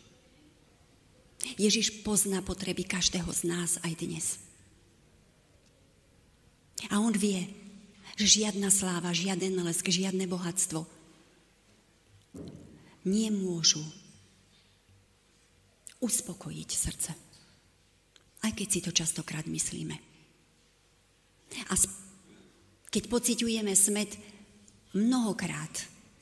Ježiš 1.56 2.04
pozná 2.04 2.40
potreby 2.40 2.88
každého 2.88 3.32
z 3.32 3.42
nás 3.48 3.80
aj 3.84 3.94
dnes. 4.00 4.40
A 6.92 7.00
on 7.00 7.16
vie, 7.16 7.48
že 8.20 8.44
žiadna 8.44 8.68
sláva, 8.68 9.16
žiaden 9.16 9.56
lesk, 9.64 9.88
žiadne 9.88 10.28
bohatstvo 10.28 10.84
nemôžu 13.04 13.84
uspokojiť 16.04 16.70
srdce. 16.70 17.12
Aj 18.44 18.52
keď 18.52 18.68
si 18.68 18.80
to 18.84 18.92
častokrát 18.92 19.48
myslíme. 19.48 19.96
A 21.72 21.74
keď 22.92 23.04
pociťujeme 23.08 23.72
smet, 23.72 24.20
mnohokrát 24.94 25.72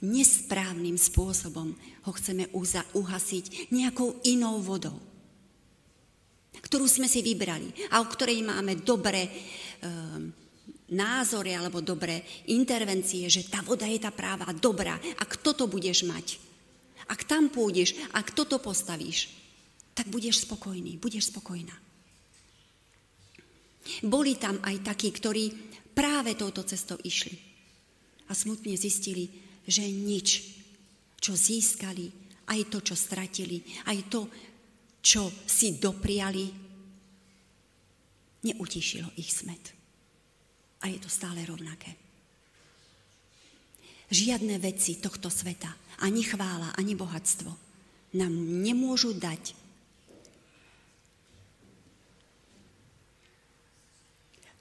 nesprávnym 0.01 0.97
spôsobom 0.97 1.73
ho 2.05 2.11
chceme 2.13 2.49
uhasiť 2.93 3.73
nejakou 3.73 4.21
inou 4.29 4.61
vodou, 4.61 4.97
ktorú 6.61 6.85
sme 6.85 7.09
si 7.09 7.25
vybrali 7.25 7.73
a 7.89 8.01
o 8.01 8.09
ktorej 8.09 8.45
máme 8.45 8.81
dobré 8.85 9.29
um, 9.29 10.29
názory 10.91 11.55
alebo 11.55 11.79
dobré 11.79 12.21
intervencie, 12.51 13.29
že 13.31 13.47
tá 13.47 13.63
voda 13.63 13.87
je 13.87 14.01
tá 14.01 14.11
práva, 14.11 14.51
dobrá. 14.51 14.99
A 15.17 15.23
kto 15.23 15.55
to 15.55 15.65
budeš 15.65 16.03
mať? 16.03 16.37
Ak 17.07 17.23
tam 17.27 17.51
pôjdeš, 17.51 17.95
ak 18.11 18.35
toto 18.35 18.59
postavíš, 18.59 19.40
tak 19.93 20.07
budeš 20.07 20.47
spokojný, 20.47 20.97
budeš 20.97 21.29
spokojná. 21.29 21.75
Boli 24.05 24.37
tam 24.37 24.61
aj 24.61 24.85
takí, 24.85 25.09
ktorí 25.09 25.51
práve 25.91 26.37
touto 26.37 26.63
cestou 26.63 27.01
išli 27.01 27.35
a 28.29 28.31
smutne 28.31 28.77
zistili, 28.77 29.27
že 29.67 29.83
nič, 29.89 30.27
čo 31.19 31.35
získali, 31.35 32.07
aj 32.47 32.61
to, 32.71 32.79
čo 32.81 32.95
stratili, 32.95 33.61
aj 33.89 33.97
to, 34.07 34.21
čo 35.01 35.27
si 35.45 35.81
dopriali, 35.81 36.45
neutišilo 38.41 39.17
ich 39.17 39.29
smet 39.29 39.81
a 40.81 40.89
je 40.89 40.97
to 40.97 41.09
stále 41.09 41.37
rovnaké. 41.45 41.93
Žiadne 44.11 44.59
veci 44.59 44.99
tohto 44.99 45.31
sveta, 45.31 45.71
ani 46.03 46.25
chvála, 46.25 46.75
ani 46.75 46.97
bohatstvo 46.97 47.51
nám 48.17 48.33
nemôžu 48.59 49.15
dať 49.15 49.60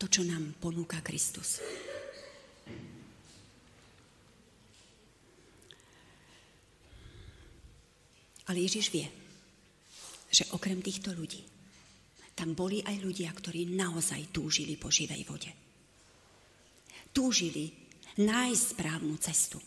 to, 0.00 0.08
čo 0.08 0.24
nám 0.24 0.56
ponúka 0.56 1.04
Kristus. 1.04 1.60
Ale 8.48 8.58
Ježiš 8.64 8.88
vie, 8.88 9.06
že 10.32 10.48
okrem 10.56 10.80
týchto 10.80 11.12
ľudí 11.12 11.44
tam 12.32 12.56
boli 12.56 12.80
aj 12.80 12.96
ľudia, 13.04 13.28
ktorí 13.28 13.68
naozaj 13.76 14.32
túžili 14.32 14.80
po 14.80 14.88
živej 14.88 15.22
vode 15.28 15.52
túžili 17.10 17.74
nájsť 18.18 18.64
správnu 18.74 19.14
cestu. 19.18 19.58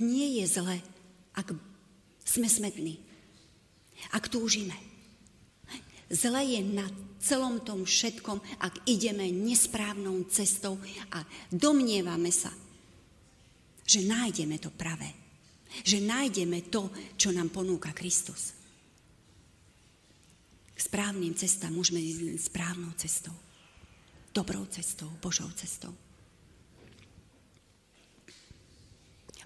Nie 0.00 0.40
je 0.42 0.44
zle, 0.48 0.76
ak 1.36 1.52
sme 2.24 2.48
smední, 2.48 2.98
ak 4.16 4.32
túžime. 4.32 4.74
Zle 6.14 6.42
je 6.46 6.60
na 6.62 6.86
celom 7.18 7.58
tom 7.66 7.82
všetkom, 7.82 8.38
ak 8.62 8.86
ideme 8.86 9.26
nesprávnou 9.34 10.30
cestou 10.30 10.78
a 11.10 11.26
domnievame 11.50 12.30
sa, 12.30 12.54
že 13.82 14.06
nájdeme 14.06 14.62
to 14.62 14.70
pravé. 14.70 15.10
Že 15.82 16.06
nájdeme 16.06 16.70
to, 16.70 16.86
čo 17.18 17.34
nám 17.34 17.50
ponúka 17.50 17.90
Kristus. 17.90 18.54
K 20.70 20.78
správnym 20.78 21.34
cestám 21.34 21.74
môžeme 21.74 21.98
ísť 21.98 22.46
správnou 22.46 22.94
cestou 22.94 23.34
dobrou 24.34 24.66
cestou, 24.66 25.06
Božou 25.22 25.48
cestou. 25.54 25.94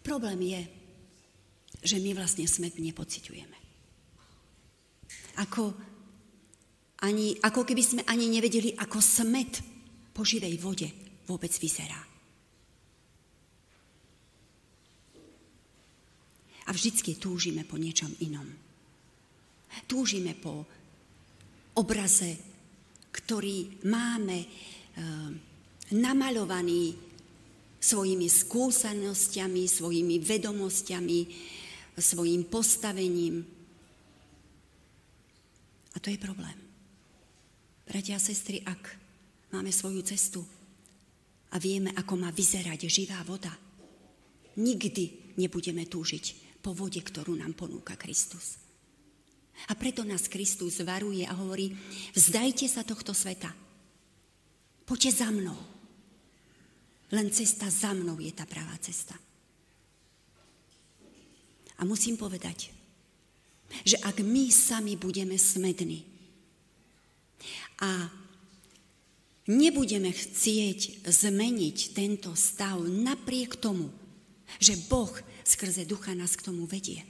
Problém 0.00 0.40
je, 0.40 0.60
že 1.84 2.00
my 2.00 2.16
vlastne 2.16 2.48
smet 2.48 2.80
nepociťujeme. 2.80 3.58
Ako, 5.44 5.76
ani, 7.02 7.38
ako 7.38 7.62
keby 7.62 7.82
sme 7.82 8.02
ani 8.06 8.26
nevedeli, 8.26 8.74
ako 8.74 8.98
smet 8.98 9.62
po 10.10 10.26
živej 10.26 10.58
vode 10.58 10.88
vôbec 11.26 11.50
vyzerá. 11.54 12.00
A 16.68 16.70
vždycky 16.74 17.16
túžime 17.16 17.64
po 17.64 17.80
niečom 17.80 18.12
inom. 18.20 18.44
Túžime 19.88 20.36
po 20.36 20.68
obraze, 21.78 22.36
ktorý 23.08 23.86
máme 23.88 24.44
Ehm, 24.98 25.38
namalovaný 25.94 26.98
svojimi 27.78 28.26
skúsenostiami, 28.26 29.70
svojimi 29.70 30.18
vedomostiami, 30.18 31.20
svojim 31.94 32.42
postavením. 32.50 33.46
A 35.94 35.96
to 36.02 36.10
je 36.10 36.18
problém. 36.18 36.67
Bratia 37.88 38.20
a 38.20 38.22
sestry, 38.22 38.60
ak 38.60 38.82
máme 39.56 39.72
svoju 39.72 40.04
cestu 40.04 40.44
a 41.48 41.56
vieme, 41.56 41.96
ako 41.96 42.20
má 42.20 42.28
vyzerať 42.28 42.84
živá 42.84 43.24
voda, 43.24 43.50
nikdy 44.60 45.34
nebudeme 45.40 45.88
túžiť 45.88 46.60
po 46.60 46.76
vode, 46.76 47.00
ktorú 47.00 47.40
nám 47.40 47.56
ponúka 47.56 47.96
Kristus. 47.96 48.60
A 49.66 49.74
preto 49.74 50.04
nás 50.04 50.28
Kristus 50.28 50.84
varuje 50.84 51.24
a 51.24 51.32
hovorí, 51.32 51.72
vzdajte 52.12 52.68
sa 52.68 52.84
tohto 52.84 53.16
sveta 53.16 53.50
Poďte 54.88 55.20
za 55.20 55.28
mnou. 55.28 55.60
Len 57.12 57.28
cesta 57.28 57.68
za 57.68 57.92
mnou 57.92 58.16
je 58.24 58.32
tá 58.32 58.48
pravá 58.48 58.72
cesta. 58.80 59.12
A 61.76 61.84
musím 61.84 62.16
povedať, 62.16 62.72
že 63.84 64.00
ak 64.00 64.24
my 64.24 64.48
sami 64.48 64.96
budeme 64.96 65.36
smední 65.36 66.17
a 67.80 68.10
nebudeme 69.48 70.12
chcieť 70.12 71.08
zmeniť 71.08 71.96
tento 71.96 72.36
stav 72.36 72.84
napriek 72.84 73.56
tomu, 73.56 73.88
že 74.60 74.76
Boh 74.88 75.12
skrze 75.44 75.88
ducha 75.88 76.12
nás 76.12 76.36
k 76.36 76.44
tomu 76.44 76.68
vedie, 76.68 77.00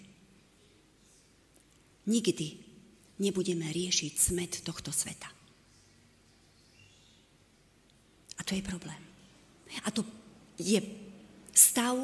nikdy 2.06 2.58
nebudeme 3.18 3.66
riešiť 3.66 4.12
smet 4.14 4.52
tohto 4.62 4.94
sveta. 4.94 5.26
A 8.38 8.40
to 8.46 8.54
je 8.54 8.62
problém. 8.62 9.02
A 9.82 9.90
to 9.90 10.06
je 10.56 10.78
stav, 11.50 11.98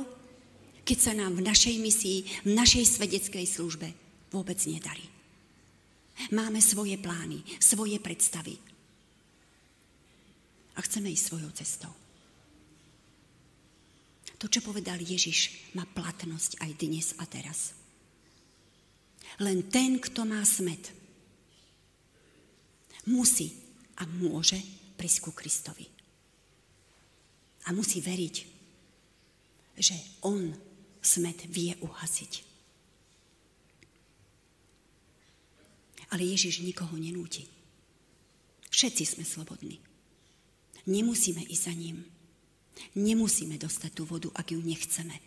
keď 0.83 0.99
sa 0.99 1.13
nám 1.15 1.39
v 1.39 1.47
našej 1.47 1.77
misii, 1.79 2.19
v 2.43 2.51
našej 2.53 2.85
svedeckej 2.99 3.47
službe 3.47 3.89
vôbec 4.35 4.59
nedarí. 4.67 5.14
Máme 6.31 6.63
svoje 6.63 6.95
plány, 6.99 7.43
svoje 7.59 7.99
predstavy. 7.99 8.55
A 10.75 10.79
chceme 10.83 11.11
ísť 11.11 11.27
svojou 11.31 11.51
cestou. 11.55 11.93
To, 14.39 14.47
čo 14.51 14.61
povedal 14.61 15.01
Ježiš, 15.01 15.73
má 15.79 15.87
platnosť 15.87 16.61
aj 16.61 16.71
dnes 16.77 17.17
a 17.17 17.25
teraz. 17.25 17.73
Len 19.41 19.67
ten, 19.67 19.99
kto 19.99 20.27
má 20.29 20.43
smet, 20.45 20.93
musí 23.09 23.57
a 23.99 24.07
môže 24.07 24.59
prísť 25.01 25.19
ku 25.25 25.31
Kristovi. 25.33 25.87
A 27.65 27.73
musí 27.73 28.05
veriť, 28.05 28.37
že 29.81 29.97
on 30.29 30.53
smet 31.01 31.49
vie 31.49 31.75
uhasiť. 31.81 32.54
Ale 36.15 36.23
Ježiš 36.23 36.63
nikoho 36.63 36.95
nenúti. 36.95 37.43
Všetci 38.71 39.03
sme 39.03 39.25
slobodní. 39.27 39.83
Nemusíme 40.87 41.43
ísť 41.43 41.65
za 41.67 41.75
ním. 41.75 42.07
Nemusíme 42.95 43.59
dostať 43.59 43.91
tú 43.91 44.07
vodu, 44.07 44.31
ak 44.31 44.55
ju 44.55 44.63
nechceme. 44.63 45.19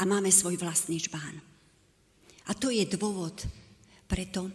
A 0.00 0.02
máme 0.08 0.32
svoj 0.32 0.56
vlastný 0.56 0.96
žbán. 0.96 1.36
A 2.48 2.56
to 2.56 2.72
je 2.72 2.88
dôvod 2.88 3.44
preto, 4.08 4.48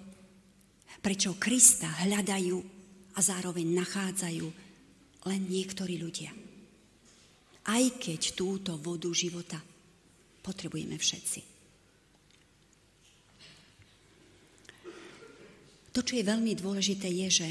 prečo 1.06 1.38
Krista 1.38 1.86
hľadajú 2.02 2.58
a 3.14 3.20
zároveň 3.22 3.78
nachádzajú 3.78 4.48
len 5.30 5.42
niektorí 5.46 6.02
ľudia. 6.02 6.34
Aj 7.70 7.84
keď 8.02 8.34
túto 8.34 8.74
vodu 8.82 9.14
života 9.14 9.62
potrebujeme 10.42 10.98
všetci. 10.98 11.53
To, 15.94 16.02
čo 16.02 16.18
je 16.18 16.26
veľmi 16.26 16.58
dôležité, 16.58 17.06
je, 17.06 17.46
že 17.46 17.48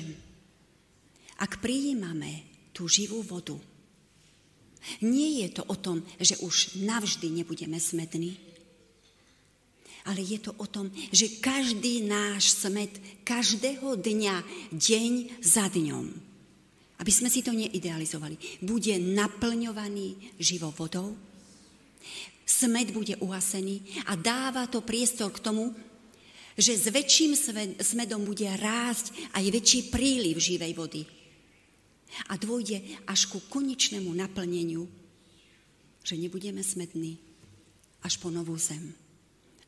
ak 1.38 1.62
prijímame 1.62 2.42
tú 2.74 2.90
živú 2.90 3.22
vodu, 3.22 3.54
nie 4.98 5.46
je 5.46 5.48
to 5.54 5.62
o 5.70 5.76
tom, 5.78 6.02
že 6.18 6.38
už 6.42 6.82
navždy 6.82 7.30
nebudeme 7.30 7.78
smední, 7.78 8.34
ale 10.02 10.18
je 10.26 10.42
to 10.42 10.50
o 10.58 10.66
tom, 10.66 10.90
že 11.14 11.38
každý 11.38 12.02
náš 12.02 12.58
smet, 12.58 12.90
každého 13.22 13.94
dňa, 13.94 14.36
deň 14.74 15.12
za 15.38 15.70
dňom, 15.70 16.06
aby 16.98 17.12
sme 17.14 17.30
si 17.30 17.46
to 17.46 17.54
neidealizovali, 17.54 18.62
bude 18.66 18.98
naplňovaný 18.98 20.34
živou 20.42 20.74
vodou, 20.74 21.14
smet 22.42 22.90
bude 22.90 23.14
uhasený 23.22 24.02
a 24.10 24.18
dáva 24.18 24.66
to 24.66 24.82
priestor 24.82 25.30
k 25.30 25.38
tomu, 25.38 25.70
že 26.56 26.76
s 26.76 26.86
väčším 26.88 27.32
smedom 27.80 28.28
bude 28.28 28.44
rásť 28.60 29.12
aj 29.32 29.44
väčší 29.48 29.80
príliv 29.88 30.36
živej 30.36 30.72
vody. 30.76 31.02
A 32.28 32.36
dôjde 32.36 32.84
až 33.08 33.32
ku 33.32 33.40
konečnému 33.48 34.12
naplneniu, 34.12 34.84
že 36.04 36.20
nebudeme 36.20 36.60
smední 36.60 37.16
až 38.04 38.20
po 38.20 38.28
novú 38.28 38.58
zem. 38.60 38.92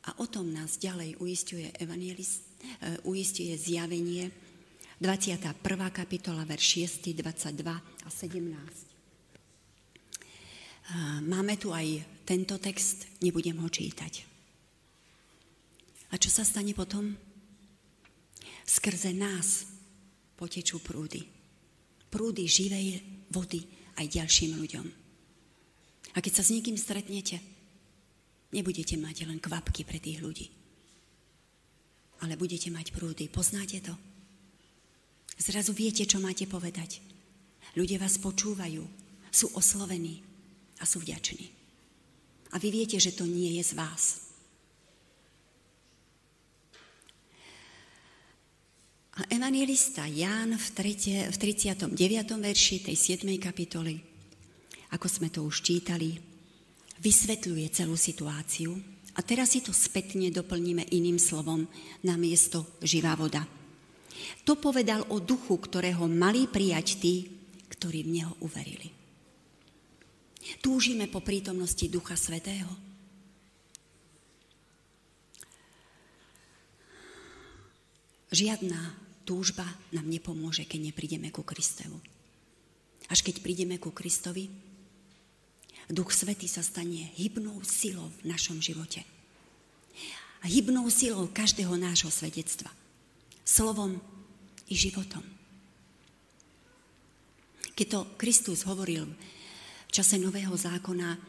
A 0.05 0.21
o 0.21 0.29
tom 0.29 0.53
nás 0.53 0.77
ďalej 0.77 1.17
uistuje, 1.17 1.73
evangelist, 1.81 2.45
uh, 2.45 3.01
uistuje 3.09 3.57
zjavenie 3.57 4.29
21. 5.01 5.57
kapitola, 5.89 6.45
verš 6.45 7.01
6, 7.01 7.17
22 7.17 7.73
a 7.81 8.09
17. 8.13 8.45
Uh, 10.85 11.25
máme 11.25 11.57
tu 11.57 11.73
aj 11.73 12.05
tento 12.29 12.61
text, 12.61 13.09
nebudem 13.25 13.57
ho 13.57 13.69
čítať. 13.73 14.34
A 16.15 16.19
čo 16.23 16.31
sa 16.31 16.47
stane 16.47 16.71
potom? 16.71 17.19
Skrze 18.63 19.11
nás 19.11 19.67
potečú 20.39 20.79
prúdy. 20.79 21.27
Prúdy 22.07 22.47
živej 22.47 23.03
vody 23.35 23.67
aj 23.99 24.07
ďalším 24.23 24.55
ľuďom. 24.63 24.87
A 26.15 26.23
keď 26.23 26.33
sa 26.39 26.47
s 26.47 26.55
niekým 26.55 26.79
stretnete, 26.79 27.43
Nebudete 28.55 28.95
mať 28.95 29.27
len 29.27 29.43
kvapky 29.43 29.83
pre 29.83 29.99
tých 29.99 30.23
ľudí. 30.23 30.47
Ale 32.23 32.39
budete 32.39 32.71
mať 32.71 32.95
prúdy. 32.95 33.27
Poznáte 33.27 33.83
to? 33.83 33.91
Zrazu 35.35 35.75
viete, 35.75 36.07
čo 36.07 36.23
máte 36.23 36.47
povedať. 36.47 37.03
Ľudia 37.75 37.99
vás 37.99 38.23
počúvajú, 38.23 38.87
sú 39.35 39.51
oslovení 39.59 40.23
a 40.79 40.87
sú 40.87 41.03
vďační. 41.03 41.51
A 42.55 42.63
vy 42.63 42.71
viete, 42.71 43.03
že 43.03 43.11
to 43.11 43.27
nie 43.27 43.59
je 43.59 43.67
z 43.67 43.73
vás. 43.75 44.24
A 49.15 49.31
evangelista 49.31 50.11
Ján 50.11 50.59
v, 50.59 50.67
tretie, 50.75 51.31
v 51.31 51.37
39. 51.39 51.95
verši 52.35 52.83
tej 52.83 53.23
7. 53.23 53.31
kapitoly, 53.39 53.95
ako 54.91 55.07
sme 55.07 55.31
to 55.31 55.47
už 55.47 55.63
čítali, 55.63 56.19
vysvetľuje 56.99 57.67
celú 57.71 57.95
situáciu 57.95 58.75
a 59.15 59.23
teraz 59.23 59.55
si 59.55 59.63
to 59.63 59.71
spätne 59.71 60.35
doplníme 60.35 60.91
iným 60.91 61.23
slovom 61.23 61.63
na 62.03 62.19
miesto 62.19 62.67
živá 62.83 63.15
voda. 63.15 63.47
To 64.43 64.59
povedal 64.59 65.07
o 65.07 65.23
duchu, 65.23 65.63
ktorého 65.63 66.11
mali 66.11 66.51
prijať 66.51 66.99
tí, 66.99 67.15
ktorí 67.71 68.03
v 68.03 68.19
Neho 68.19 68.35
uverili. 68.43 68.91
Túžime 70.59 71.07
po 71.07 71.23
prítomnosti 71.23 71.87
Ducha 71.87 72.19
Svetého. 72.19 72.67
Žiadna 78.35 79.04
túžba 79.25 79.65
nám 79.91 80.07
nepomôže, 80.07 80.69
keď 80.69 80.93
neprídeme 80.93 81.33
ku 81.33 81.43
Kristovu. 81.43 81.99
Až 83.09 83.21
keď 83.25 83.41
prídeme 83.45 83.77
ku 83.81 83.93
Kristovi, 83.93 84.49
Duch 85.89 86.17
Svetý 86.17 86.49
sa 86.49 86.65
stane 86.65 87.13
hybnou 87.21 87.61
silou 87.65 88.09
v 88.21 88.33
našom 88.33 88.57
živote. 88.61 89.05
A 90.41 90.49
hybnou 90.49 90.89
silou 90.89 91.29
každého 91.29 91.77
nášho 91.77 92.09
svedectva. 92.09 92.73
Slovom 93.45 94.01
i 94.69 94.75
životom. 94.77 95.21
Keď 97.77 97.87
to 97.91 98.01
Kristus 98.17 98.65
hovoril 98.65 99.05
v 99.89 99.93
čase 99.93 100.17
Nového 100.17 100.57
zákona, 100.57 101.21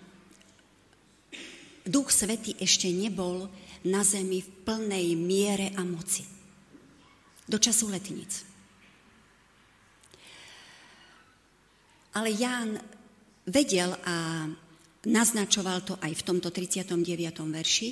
Duch 1.85 2.09
Svetý 2.09 2.55
ešte 2.57 2.87
nebol 2.89 3.51
na 3.85 4.01
zemi 4.01 4.41
v 4.41 4.49
plnej 4.65 5.13
miere 5.19 5.69
a 5.75 5.83
moci. 5.85 6.34
Do 7.45 7.61
času 7.61 7.93
letnic. 7.93 8.41
Ale 12.15 12.31
Ján 12.33 12.79
vedel 13.45 13.93
a 14.07 14.47
naznačoval 15.05 15.85
to 15.85 15.93
aj 16.01 16.15
v 16.17 16.25
tomto 16.25 16.49
39. 16.49 16.97
verši, 17.45 17.89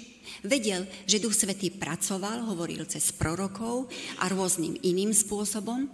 vedel, 0.49 0.89
že 1.05 1.21
Duch 1.21 1.37
Svetý 1.37 1.69
pracoval, 1.69 2.41
hovoril 2.49 2.87
cez 2.89 3.13
prorokov 3.13 3.91
a 4.17 4.25
rôznym 4.31 4.73
iným 4.81 5.13
spôsobom, 5.13 5.85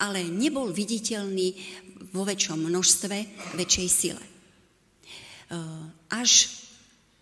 ale 0.00 0.24
nebol 0.24 0.72
viditeľný 0.72 1.52
vo 2.14 2.24
väčšom 2.24 2.64
množstve, 2.64 3.16
väčšej 3.60 3.88
sile. 3.92 4.24
Až 6.08 6.48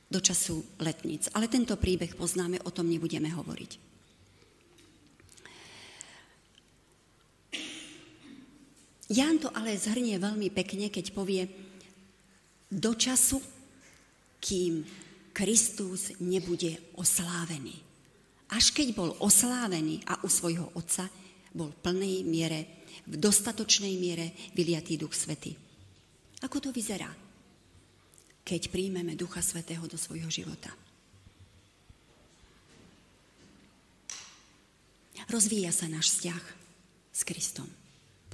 do 0.06 0.22
času 0.22 0.62
letníc. 0.78 1.26
Ale 1.34 1.50
tento 1.50 1.74
príbeh 1.74 2.14
poznáme, 2.14 2.62
o 2.62 2.70
tom 2.70 2.86
nebudeme 2.86 3.26
hovoriť. 3.34 3.85
Ján 9.06 9.38
to 9.38 9.48
ale 9.54 9.78
zhrnie 9.78 10.18
veľmi 10.18 10.50
pekne, 10.50 10.90
keď 10.90 11.14
povie 11.14 11.46
do 12.66 12.90
času, 12.94 13.38
kým 14.42 14.82
Kristus 15.30 16.10
nebude 16.18 16.74
oslávený. 16.98 17.78
Až 18.50 18.74
keď 18.74 18.94
bol 18.94 19.10
oslávený 19.22 20.02
a 20.06 20.18
u 20.22 20.28
svojho 20.30 20.70
otca 20.74 21.06
bol 21.54 21.70
v 21.70 21.80
plnej 21.82 22.16
miere, 22.26 22.60
v 23.06 23.14
dostatočnej 23.14 23.94
miere 23.94 24.34
vyliatý 24.58 24.98
Duch 24.98 25.14
Svety. 25.14 25.54
Ako 26.42 26.58
to 26.58 26.70
vyzerá, 26.74 27.10
keď 28.42 28.70
príjmeme 28.70 29.14
Ducha 29.14 29.42
Svetého 29.42 29.86
do 29.86 29.98
svojho 29.98 30.30
života? 30.30 30.74
Rozvíja 35.26 35.74
sa 35.74 35.90
náš 35.90 36.14
vzťah 36.14 36.42
s 37.10 37.20
Kristom. 37.26 37.66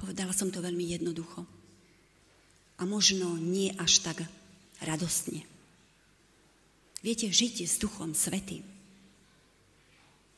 Povedala 0.03 0.35
som 0.35 0.51
to 0.51 0.59
veľmi 0.59 0.83
jednoducho. 0.99 1.47
A 2.75 2.83
možno 2.83 3.39
nie 3.39 3.71
až 3.79 4.03
tak 4.03 4.19
radostne. 4.83 5.47
Viete, 6.99 7.31
žiť 7.31 7.63
s 7.63 7.79
Duchom 7.79 8.11
Svetým 8.11 8.67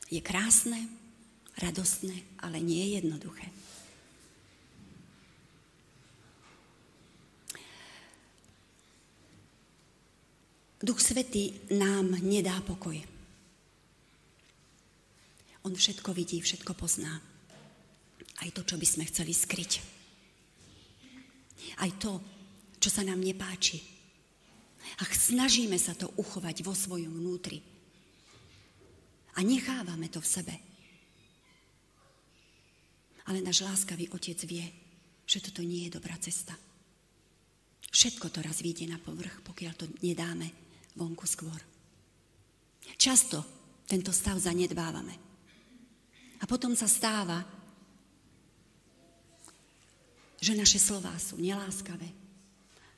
je 0.06 0.22
krásne, 0.22 0.86
radostné, 1.58 2.14
ale 2.38 2.62
nie 2.62 2.78
je 2.78 3.02
jednoduché. 3.02 3.50
Duch 10.78 11.02
Svetý 11.02 11.58
nám 11.74 12.14
nedá 12.22 12.54
pokoj. 12.62 12.94
On 15.66 15.74
všetko 15.74 16.14
vidí, 16.14 16.38
všetko 16.38 16.78
pozná. 16.78 17.18
Aj 18.42 18.48
to, 18.52 18.60
čo 18.66 18.76
by 18.76 18.86
sme 18.86 19.04
chceli 19.08 19.32
skryť. 19.32 19.72
Aj 21.80 21.90
to, 21.96 22.20
čo 22.76 22.88
sa 22.92 23.02
nám 23.02 23.20
nepáči. 23.20 23.80
A 25.00 25.02
snažíme 25.08 25.76
sa 25.80 25.96
to 25.96 26.12
uchovať 26.20 26.62
vo 26.62 26.76
svojom 26.76 27.10
vnútri. 27.10 27.58
A 29.36 29.44
nechávame 29.44 30.08
to 30.08 30.22
v 30.22 30.32
sebe. 30.40 30.54
Ale 33.26 33.42
náš 33.42 33.66
láskavý 33.66 34.06
otec 34.14 34.38
vie, 34.46 34.64
že 35.26 35.42
toto 35.42 35.60
nie 35.60 35.88
je 35.88 35.94
dobrá 35.98 36.14
cesta. 36.22 36.54
Všetko 37.90 38.30
to 38.30 38.44
raz 38.44 38.62
vyjde 38.62 38.86
na 38.86 39.00
povrch, 39.00 39.42
pokiaľ 39.42 39.72
to 39.74 39.86
nedáme 40.04 40.46
vonku 40.94 41.26
skôr. 41.26 41.58
Často 42.94 43.42
tento 43.86 44.14
stav 44.14 44.38
zanedbávame. 44.38 45.14
A 46.38 46.44
potom 46.44 46.76
sa 46.76 46.86
stáva, 46.86 47.42
že 50.40 50.52
naše 50.52 50.80
slová 50.80 51.12
sú 51.16 51.40
neláskavé, 51.40 52.08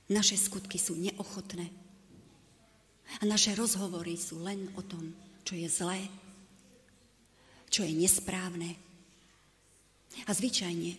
naše 0.09 0.35
skutky 0.35 0.81
sú 0.81 0.97
neochotné 0.97 1.69
a 3.19 3.23
naše 3.25 3.57
rozhovory 3.57 4.17
sú 4.17 4.41
len 4.45 4.69
o 4.77 4.83
tom, 4.85 5.13
čo 5.45 5.57
je 5.57 5.69
zlé, 5.69 6.01
čo 7.73 7.85
je 7.85 7.93
nesprávne. 7.93 8.77
A 10.27 10.31
zvyčajne 10.35 10.93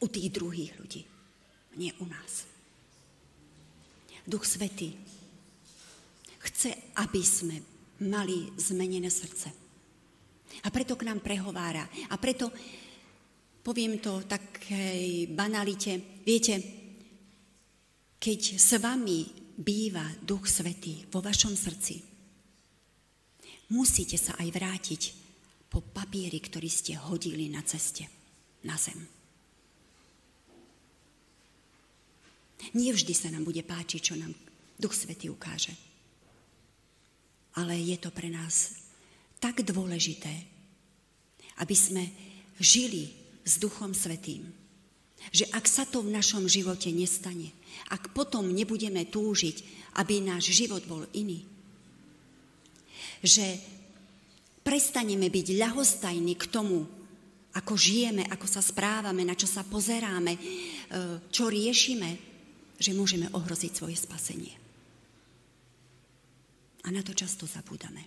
u 0.00 0.06
tých 0.08 0.28
druhých 0.32 0.72
ľudí, 0.76 1.02
nie 1.76 1.92
u 2.00 2.06
nás. 2.08 2.48
Duch 4.28 4.44
Svetý 4.44 4.92
chce, 6.44 6.76
aby 7.00 7.22
sme 7.24 7.56
mali 8.04 8.52
zmenené 8.60 9.08
srdce. 9.08 9.48
A 10.64 10.68
preto 10.68 10.98
k 11.00 11.06
nám 11.08 11.24
prehovára. 11.24 11.86
A 12.12 12.14
preto, 12.20 12.52
poviem 13.68 14.00
to 14.00 14.24
takej 14.24 15.28
banalite, 15.36 16.24
viete, 16.24 16.56
keď 18.16 18.40
s 18.56 18.80
vami 18.80 19.28
býva 19.60 20.08
Duch 20.24 20.48
Svetý 20.48 21.04
vo 21.12 21.20
vašom 21.20 21.52
srdci, 21.52 22.00
musíte 23.68 24.16
sa 24.16 24.40
aj 24.40 24.48
vrátiť 24.48 25.02
po 25.68 25.84
papieri, 25.84 26.40
ktorý 26.40 26.72
ste 26.72 26.96
hodili 26.96 27.52
na 27.52 27.60
ceste, 27.60 28.08
na 28.64 28.80
zem. 28.80 28.96
Nie 32.72 32.96
vždy 32.96 33.12
sa 33.12 33.28
nám 33.28 33.44
bude 33.44 33.60
páčiť, 33.60 34.00
čo 34.00 34.16
nám 34.16 34.32
Duch 34.80 34.96
Svetý 34.96 35.28
ukáže 35.28 35.76
ale 37.58 37.74
je 37.74 37.98
to 37.98 38.14
pre 38.14 38.30
nás 38.30 38.78
tak 39.42 39.66
dôležité, 39.66 40.30
aby 41.58 41.74
sme 41.74 42.06
žili 42.62 43.27
s 43.48 43.56
Duchom 43.56 43.96
Svetým. 43.96 44.44
Že 45.32 45.48
ak 45.56 45.64
sa 45.64 45.88
to 45.88 46.04
v 46.04 46.12
našom 46.12 46.44
živote 46.44 46.92
nestane, 46.92 47.50
ak 47.88 48.12
potom 48.12 48.52
nebudeme 48.52 49.08
túžiť, 49.08 49.88
aby 49.96 50.20
náš 50.20 50.52
život 50.52 50.84
bol 50.84 51.08
iný, 51.16 51.42
že 53.24 53.58
prestaneme 54.62 55.26
byť 55.32 55.46
ľahostajní 55.58 56.36
k 56.38 56.44
tomu, 56.52 56.86
ako 57.56 57.74
žijeme, 57.74 58.28
ako 58.30 58.46
sa 58.46 58.62
správame, 58.62 59.26
na 59.26 59.34
čo 59.34 59.50
sa 59.50 59.66
pozeráme, 59.66 60.36
e, 60.36 60.40
čo 61.32 61.50
riešime, 61.50 62.10
že 62.78 62.94
môžeme 62.94 63.26
ohroziť 63.34 63.72
svoje 63.74 63.98
spasenie. 63.98 64.54
A 66.86 66.94
na 66.94 67.02
to 67.02 67.10
často 67.10 67.48
zabúdame. 67.48 68.06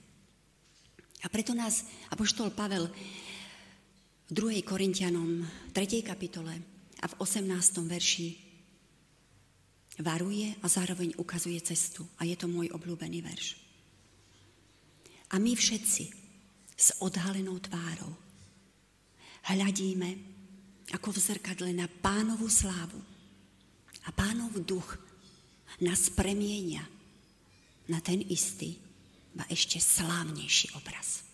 A 1.21 1.27
preto 1.27 1.51
nás 1.51 1.83
Apoštol 2.09 2.55
Pavel 2.55 2.87
2. 4.31 4.63
Korintianom 4.63 5.43
3. 5.75 6.07
kapitole 6.07 6.55
a 7.03 7.05
v 7.11 7.13
18. 7.19 7.51
verši 7.83 8.27
varuje 9.99 10.55
a 10.63 10.71
zároveň 10.71 11.19
ukazuje 11.19 11.59
cestu. 11.59 12.07
A 12.15 12.23
je 12.23 12.39
to 12.39 12.47
môj 12.47 12.71
obľúbený 12.71 13.19
verš. 13.27 13.59
A 15.29 15.35
my 15.35 15.51
všetci 15.51 16.05
s 16.79 16.95
odhalenou 17.03 17.59
tvárou 17.59 18.15
hľadíme 19.51 20.09
ako 20.95 21.11
v 21.11 21.19
zrkadle 21.19 21.75
na 21.75 21.91
pánovú 21.91 22.47
slávu. 22.47 23.03
A 24.07 24.15
pánov 24.15 24.63
duch 24.63 24.95
nás 25.83 26.07
premienia 26.07 26.87
na 27.91 27.99
ten 27.99 28.23
istý, 28.31 28.79
a 29.35 29.43
ešte 29.51 29.75
slávnejší 29.75 30.71
obraz. 30.79 31.27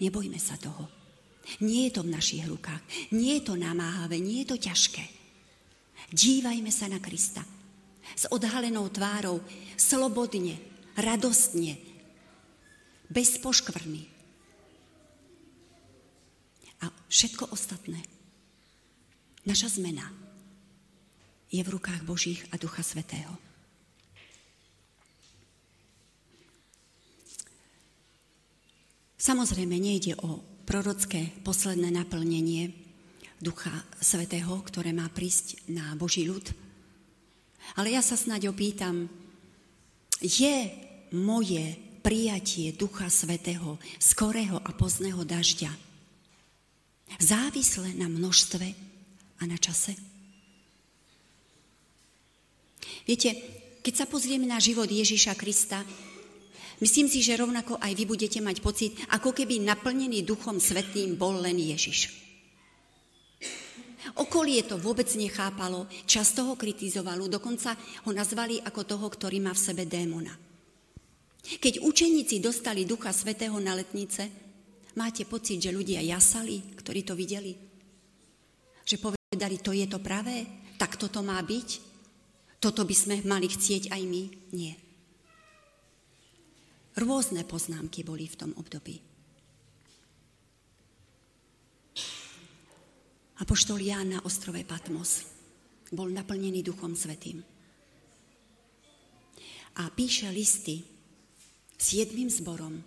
Nebojme 0.00 0.40
sa 0.40 0.56
toho. 0.56 1.03
Nie 1.60 1.88
je 1.88 2.00
to 2.00 2.02
v 2.02 2.14
našich 2.14 2.44
rukách. 2.48 2.80
Nie 3.12 3.40
je 3.40 3.52
to 3.52 3.54
namáhavé, 3.54 4.18
nie 4.18 4.42
je 4.42 4.56
to 4.56 4.58
ťažké. 4.58 5.04
Dívajme 6.14 6.70
sa 6.72 6.88
na 6.88 7.02
Krista. 7.02 7.44
S 8.14 8.28
odhalenou 8.30 8.88
tvárou, 8.92 9.40
slobodne, 9.74 10.60
radostne, 10.94 11.80
bez 13.10 13.36
poškvrny. 13.40 14.06
A 16.84 16.92
všetko 17.08 17.48
ostatné, 17.48 17.98
naša 19.48 19.80
zmena 19.80 20.12
je 21.48 21.62
v 21.64 21.72
rukách 21.72 22.04
Božích 22.04 22.44
a 22.52 22.60
Ducha 22.60 22.84
Svetého. 22.84 23.32
Samozrejme, 29.16 29.80
nejde 29.80 30.12
o 30.20 30.53
prorocké 30.64 31.30
posledné 31.44 31.92
naplnenie 31.92 32.72
Ducha 33.38 33.72
Svetého, 34.00 34.60
ktoré 34.64 34.96
má 34.96 35.06
prísť 35.12 35.60
na 35.68 35.92
Boží 35.94 36.24
ľud. 36.24 36.48
Ale 37.76 37.92
ja 37.92 38.00
sa 38.00 38.16
snáď 38.16 38.52
opýtam, 38.52 39.08
je 40.20 40.56
moje 41.12 41.76
prijatie 42.00 42.72
Ducha 42.72 43.08
Svetého, 43.12 43.76
skorého 44.00 44.60
a 44.60 44.70
pozného 44.72 45.24
dažďa 45.24 45.72
závislé 47.20 47.94
na 47.94 48.10
množstve 48.10 48.66
a 49.40 49.42
na 49.46 49.58
čase? 49.60 49.94
Viete, 53.04 53.36
keď 53.84 53.94
sa 54.04 54.06
pozrieme 54.08 54.48
na 54.48 54.56
život 54.56 54.88
Ježíša 54.88 55.36
Krista, 55.36 55.84
Myslím 56.82 57.06
si, 57.06 57.22
že 57.22 57.38
rovnako 57.38 57.78
aj 57.78 57.92
vy 57.94 58.04
budete 58.06 58.42
mať 58.42 58.58
pocit, 58.58 58.98
ako 59.14 59.30
keby 59.30 59.62
naplnený 59.62 60.26
Duchom 60.26 60.58
Svetým 60.58 61.14
bol 61.14 61.38
len 61.38 61.54
Ježiš. 61.58 62.24
Okolie 64.14 64.62
to 64.62 64.76
vôbec 64.76 65.08
nechápalo, 65.16 65.88
často 66.04 66.44
ho 66.46 66.54
kritizovalo, 66.54 67.26
dokonca 67.26 67.74
ho 68.04 68.10
nazvali 68.12 68.60
ako 68.60 68.84
toho, 68.84 69.06
ktorý 69.08 69.40
má 69.40 69.56
v 69.56 69.64
sebe 69.64 69.88
démona. 69.88 70.30
Keď 71.44 71.82
učeníci 71.82 72.38
dostali 72.38 72.84
Ducha 72.84 73.10
Svetého 73.16 73.56
na 73.58 73.74
letnice, 73.74 74.28
máte 74.96 75.24
pocit, 75.24 75.58
že 75.60 75.74
ľudia 75.74 76.04
jasali, 76.04 76.62
ktorí 76.78 77.00
to 77.02 77.16
videli? 77.16 77.56
Že 78.84 78.96
povedali, 79.00 79.56
to 79.58 79.72
je 79.72 79.86
to 79.88 79.98
pravé, 80.04 80.46
tak 80.76 81.00
toto 81.00 81.24
má 81.24 81.40
byť? 81.40 81.68
Toto 82.60 82.84
by 82.84 82.96
sme 82.96 83.16
mali 83.24 83.48
chcieť 83.48 83.92
aj 83.92 84.02
my? 84.04 84.22
Nie. 84.52 84.83
Rôzne 86.94 87.42
poznámky 87.42 88.06
boli 88.06 88.30
v 88.30 88.38
tom 88.38 88.50
období. 88.54 89.02
Apoštol 93.42 93.82
Ján 93.82 94.14
na 94.14 94.22
ostrove 94.22 94.62
Patmos 94.62 95.26
bol 95.90 96.06
naplnený 96.14 96.62
Duchom 96.62 96.94
Svetým. 96.94 97.42
A 99.74 99.90
píše 99.90 100.30
listy 100.30 100.86
s 101.74 101.98
jedným 101.98 102.30
zborom, 102.30 102.78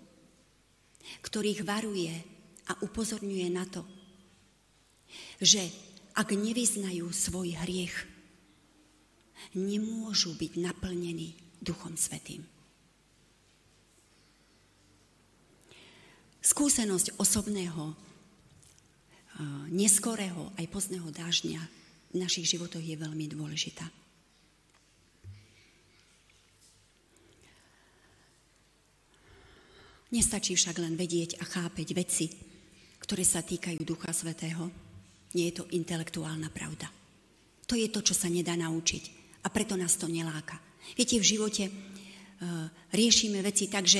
ktorých 1.20 1.68
varuje 1.68 2.16
a 2.72 2.80
upozorňuje 2.80 3.48
na 3.52 3.68
to, 3.68 3.84
že 5.44 5.68
ak 6.16 6.32
nevyznajú 6.32 7.12
svoj 7.12 7.60
hriech, 7.68 8.08
nemôžu 9.52 10.32
byť 10.32 10.64
naplnení 10.64 11.36
Duchom 11.60 12.00
Svetým. 12.00 12.48
Skúsenosť 16.48 17.20
osobného, 17.20 17.92
neskorého 19.68 20.48
aj 20.56 20.66
pozného 20.72 21.12
dáždňa 21.12 21.60
v 22.16 22.16
našich 22.16 22.56
životoch 22.56 22.80
je 22.80 22.96
veľmi 22.96 23.28
dôležitá. 23.28 23.84
Nestačí 30.08 30.56
však 30.56 30.80
len 30.80 30.96
vedieť 30.96 31.36
a 31.36 31.44
chápeť 31.44 31.88
veci, 31.92 32.32
ktoré 33.04 33.28
sa 33.28 33.44
týkajú 33.44 33.84
Ducha 33.84 34.16
Svetého. 34.16 34.72
Nie 35.36 35.52
je 35.52 35.60
to 35.60 35.70
intelektuálna 35.76 36.48
pravda. 36.48 36.88
To 37.68 37.76
je 37.76 37.92
to, 37.92 38.00
čo 38.00 38.16
sa 38.16 38.32
nedá 38.32 38.56
naučiť. 38.56 39.04
A 39.44 39.52
preto 39.52 39.76
nás 39.76 40.00
to 40.00 40.08
neláka. 40.08 40.56
Viete, 40.96 41.20
v 41.20 41.28
živote 41.28 41.68
uh, 41.68 42.72
riešime 42.96 43.44
veci 43.44 43.68
tak, 43.68 43.84
že 43.84 44.00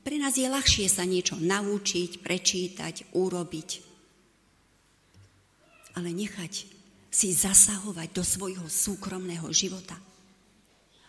Pre 0.00 0.16
nás 0.16 0.32
je 0.32 0.48
ľahšie 0.48 0.88
sa 0.88 1.04
niečo 1.04 1.36
naučiť, 1.36 2.24
prečítať, 2.24 3.12
urobiť. 3.12 3.70
Ale 6.00 6.08
nechať 6.16 6.52
si 7.10 7.28
zasahovať 7.34 8.08
do 8.14 8.24
svojho 8.24 8.64
súkromného 8.70 9.50
života, 9.52 9.98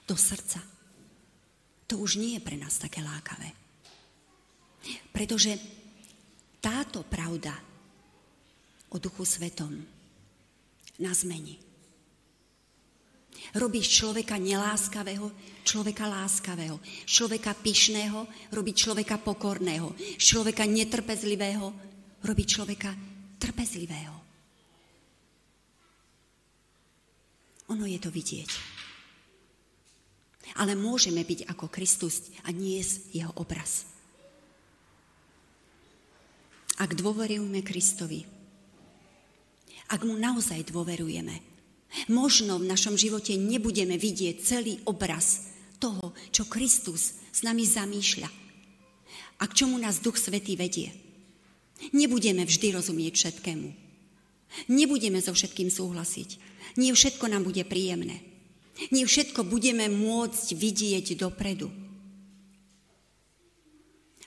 do 0.10 0.17
srdca, 0.17 0.60
to 1.86 2.01
už 2.01 2.19
nie 2.19 2.39
je 2.39 2.41
pre 2.43 2.58
nás 2.58 2.80
také 2.82 2.99
lákavé. 3.04 3.51
Pretože 5.13 5.60
táto 6.63 7.06
pravda 7.06 7.54
o 8.91 8.97
Duchu 8.97 9.23
Svetom 9.23 9.75
nás 10.99 11.23
mení. 11.23 11.70
Robíš 13.51 13.99
človeka 13.99 14.39
neláskavého, 14.39 15.27
človeka 15.67 16.07
láskavého. 16.07 16.79
Človeka 17.03 17.51
pyšného 17.57 18.25
robí 18.55 18.71
človeka 18.71 19.19
pokorného. 19.19 19.91
Človeka 20.15 20.63
netrpezlivého 20.63 21.91
robí 22.21 22.45
človeka 22.45 22.93
trpezlivého. 23.41 24.13
Ono 27.71 27.85
je 27.87 27.99
to 27.99 28.11
vidieť. 28.11 28.51
Ale 30.59 30.75
môžeme 30.75 31.23
byť 31.23 31.47
ako 31.47 31.71
Kristus 31.71 32.27
a 32.43 32.51
nie 32.51 32.83
jeho 33.15 33.31
obraz. 33.39 33.87
Ak 36.81 36.91
dôverujeme 36.97 37.63
Kristovi, 37.63 38.27
ak 39.91 40.01
mu 40.03 40.15
naozaj 40.19 40.67
dôverujeme, 40.67 41.50
Možno 42.08 42.56
v 42.60 42.69
našom 42.71 42.95
živote 42.95 43.36
nebudeme 43.36 43.99
vidieť 43.99 44.36
celý 44.39 44.80
obraz 44.88 45.51
toho, 45.82 46.15
čo 46.32 46.47
Kristus 46.47 47.19
s 47.19 47.39
nami 47.43 47.67
zamýšľa 47.67 48.30
a 49.41 49.43
k 49.49 49.58
čomu 49.58 49.75
nás 49.82 49.99
Duch 49.99 50.15
Svetý 50.15 50.56
vedie. 50.56 50.93
Nebudeme 51.91 52.45
vždy 52.45 52.77
rozumieť 52.77 53.13
všetkému. 53.17 53.69
Nebudeme 54.69 55.17
so 55.17 55.34
všetkým 55.34 55.73
súhlasiť. 55.73 56.30
Nie 56.77 56.93
všetko 56.93 57.25
nám 57.25 57.43
bude 57.43 57.65
príjemné. 57.65 58.21
Nie 58.93 59.10
všetko 59.10 59.43
budeme 59.43 59.89
môcť 59.89 60.47
vidieť 60.54 61.17
dopredu. 61.17 61.67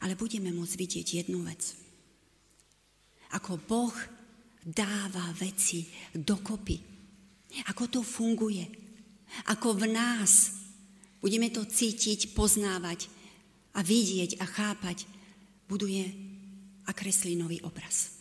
Ale 0.02 0.18
budeme 0.18 0.52
môcť 0.52 0.74
vidieť 0.74 1.06
jednu 1.24 1.46
vec. 1.46 1.78
Ako 3.32 3.56
Boh 3.56 3.94
dáva 4.60 5.32
veci 5.38 5.88
dokopy 6.12 6.93
ako 7.62 7.84
to 7.86 8.00
funguje. 8.02 8.66
Ako 9.50 9.74
v 9.74 9.90
nás 9.90 10.58
budeme 11.22 11.50
to 11.50 11.62
cítiť, 11.62 12.34
poznávať 12.34 13.06
a 13.74 13.82
vidieť 13.82 14.38
a 14.42 14.46
chápať, 14.46 15.06
buduje 15.70 16.04
a 16.86 16.90
kreslí 16.92 17.34
nový 17.38 17.58
obraz. 17.62 18.20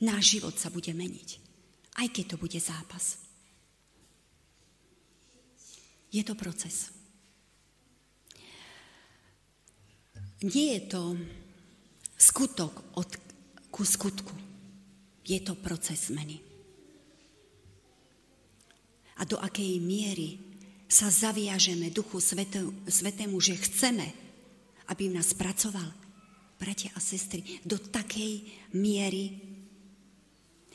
Náš 0.00 0.36
život 0.36 0.54
sa 0.56 0.68
bude 0.68 0.92
meniť, 0.92 1.28
aj 2.00 2.06
keď 2.12 2.24
to 2.32 2.36
bude 2.36 2.58
zápas. 2.60 3.20
Je 6.12 6.22
to 6.24 6.36
proces. 6.36 6.92
Nie 10.44 10.78
je 10.78 10.82
to 10.92 11.02
skutok 12.16 12.72
od, 12.96 13.08
ku 13.72 13.82
skutku. 13.84 14.32
Je 15.26 15.40
to 15.42 15.58
proces 15.58 16.12
zmeny 16.12 16.55
a 19.16 19.22
do 19.24 19.40
akej 19.40 19.80
miery 19.80 20.36
sa 20.86 21.10
zaviažeme 21.10 21.90
Duchu 21.90 22.22
Svetému, 22.86 23.36
že 23.42 23.58
chceme, 23.58 24.06
aby 24.92 25.10
nás 25.10 25.34
pracoval. 25.34 25.90
Bratia 26.56 26.88
a 26.96 27.00
sestry, 27.02 27.60
do 27.66 27.76
takej 27.76 28.48
miery 28.72 29.36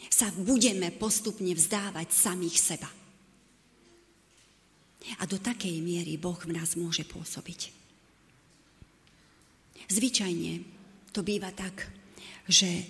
sa 0.09 0.29
budeme 0.33 0.93
postupne 0.93 1.53
vzdávať 1.53 2.13
samých 2.13 2.57
seba. 2.57 2.89
A 5.17 5.23
do 5.25 5.41
takej 5.41 5.81
miery 5.81 6.17
Boh 6.21 6.37
v 6.37 6.53
nás 6.53 6.77
môže 6.77 7.01
pôsobiť. 7.01 7.73
Zvyčajne 9.89 10.61
to 11.09 11.25
býva 11.25 11.49
tak, 11.49 11.89
že 12.45 12.85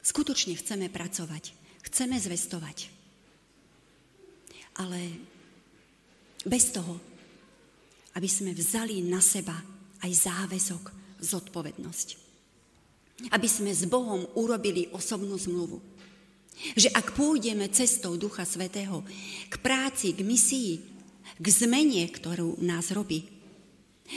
skutočne 0.00 0.56
chceme 0.56 0.88
pracovať, 0.88 1.52
chceme 1.84 2.16
zvestovať, 2.16 2.99
ale 4.80 5.00
bez 6.48 6.72
toho, 6.72 6.96
aby 8.16 8.26
sme 8.26 8.56
vzali 8.56 9.04
na 9.04 9.20
seba 9.20 9.54
aj 10.00 10.10
záväzok, 10.10 10.84
zodpovednosť. 11.20 12.08
Aby 13.36 13.44
sme 13.44 13.68
s 13.68 13.84
Bohom 13.84 14.24
urobili 14.40 14.88
osobnú 14.96 15.36
zmluvu. 15.36 15.76
Že 16.76 16.88
ak 16.96 17.12
pôjdeme 17.12 17.68
cestou 17.68 18.16
Ducha 18.16 18.48
Svetého 18.48 19.04
k 19.52 19.54
práci, 19.60 20.16
k 20.16 20.24
misii, 20.24 20.80
k 21.36 21.46
zmene, 21.46 22.08
ktorú 22.08 22.60
nás 22.64 22.88
robí, 22.96 23.28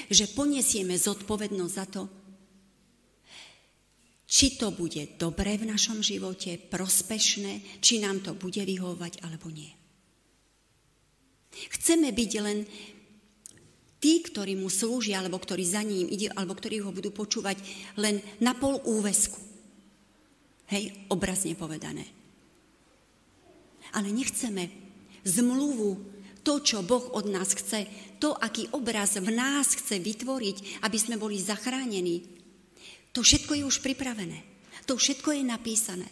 že 0.07 0.31
poniesieme 0.31 0.95
zodpovednosť 0.95 1.75
za 1.75 1.85
to, 1.91 2.03
či 4.25 4.57
to 4.57 4.73
bude 4.73 5.13
dobré 5.21 5.61
v 5.61 5.69
našom 5.69 6.01
živote, 6.01 6.57
prospešné, 6.57 7.83
či 7.83 8.01
nám 8.01 8.25
to 8.25 8.33
bude 8.33 8.57
vyhovovať 8.65 9.21
alebo 9.21 9.53
nie. 9.53 9.82
Chceme 11.53 12.09
byť 12.09 12.31
len 12.41 12.65
tí, 14.03 14.19
ktorí 14.19 14.59
mu 14.59 14.67
slúžia, 14.67 15.23
alebo 15.23 15.39
ktorí 15.39 15.63
za 15.63 15.79
ním 15.79 16.11
ide, 16.11 16.27
alebo 16.35 16.57
ktorí 16.57 16.83
ho 16.83 16.91
budú 16.91 17.15
počúvať 17.15 17.55
len 17.95 18.19
na 18.43 18.51
pol 18.51 18.83
úvesku. 18.83 19.39
Hej, 20.67 21.07
obrazne 21.07 21.55
povedané. 21.55 22.03
Ale 23.95 24.11
nechceme 24.11 24.67
zmluvu, 25.23 26.11
to, 26.43 26.59
čo 26.59 26.83
Boh 26.83 27.15
od 27.15 27.31
nás 27.31 27.55
chce, 27.55 27.87
to, 28.19 28.35
aký 28.35 28.67
obraz 28.75 29.15
v 29.15 29.31
nás 29.31 29.71
chce 29.79 29.95
vytvoriť, 30.03 30.83
aby 30.83 30.97
sme 30.99 31.15
boli 31.15 31.39
zachránení. 31.39 32.27
To 33.15 33.23
všetko 33.23 33.55
je 33.55 33.63
už 33.63 33.79
pripravené. 33.79 34.43
To 34.83 34.99
všetko 34.99 35.31
je 35.31 35.43
napísané. 35.47 36.09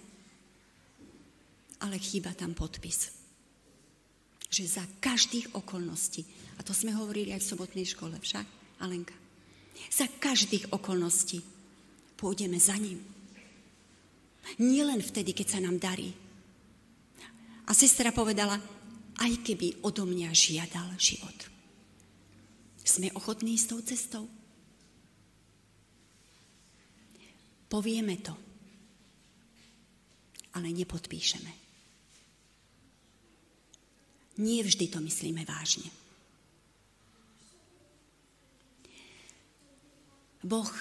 Ale 1.83 1.99
chýba 1.99 2.31
tam 2.31 2.55
podpis 2.55 3.20
že 4.51 4.67
za 4.67 4.83
každých 4.99 5.55
okolností, 5.55 6.27
a 6.59 6.61
to 6.61 6.75
sme 6.75 6.91
hovorili 6.91 7.31
aj 7.31 7.39
v 7.39 7.49
sobotnej 7.55 7.87
škole 7.87 8.19
však, 8.19 8.43
Alenka, 8.83 9.15
za 9.87 10.11
každých 10.11 10.75
okolností 10.75 11.39
pôjdeme 12.19 12.59
za 12.59 12.75
ním. 12.75 12.99
Nie 14.59 14.83
len 14.83 14.99
vtedy, 14.99 15.31
keď 15.31 15.47
sa 15.57 15.59
nám 15.63 15.79
darí. 15.79 16.11
A 17.65 17.71
sestra 17.71 18.11
povedala, 18.11 18.59
aj 19.23 19.31
keby 19.45 19.85
odo 19.87 20.03
mňa 20.03 20.29
žiadal 20.35 20.99
život. 20.99 21.37
Sme 22.83 23.13
ochotní 23.15 23.55
s 23.55 23.69
tou 23.71 23.79
cestou? 23.79 24.27
Povieme 27.71 28.19
to, 28.19 28.35
ale 30.59 30.75
nepodpíšeme. 30.75 31.70
Nie 34.39 34.63
vždy 34.63 34.85
to 34.87 35.03
myslíme 35.03 35.43
vážne. 35.43 35.91
Boh 40.41 40.71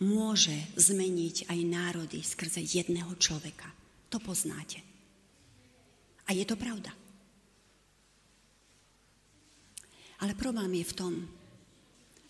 môže 0.00 0.52
zmeniť 0.76 1.48
aj 1.48 1.58
národy 1.64 2.20
skrze 2.20 2.60
jedného 2.60 3.12
človeka. 3.16 3.68
To 4.12 4.20
poznáte. 4.20 4.80
A 6.28 6.36
je 6.36 6.44
to 6.44 6.56
pravda. 6.56 6.92
Ale 10.20 10.36
problém 10.36 10.84
je 10.84 10.86
v 10.92 10.96
tom, 10.96 11.14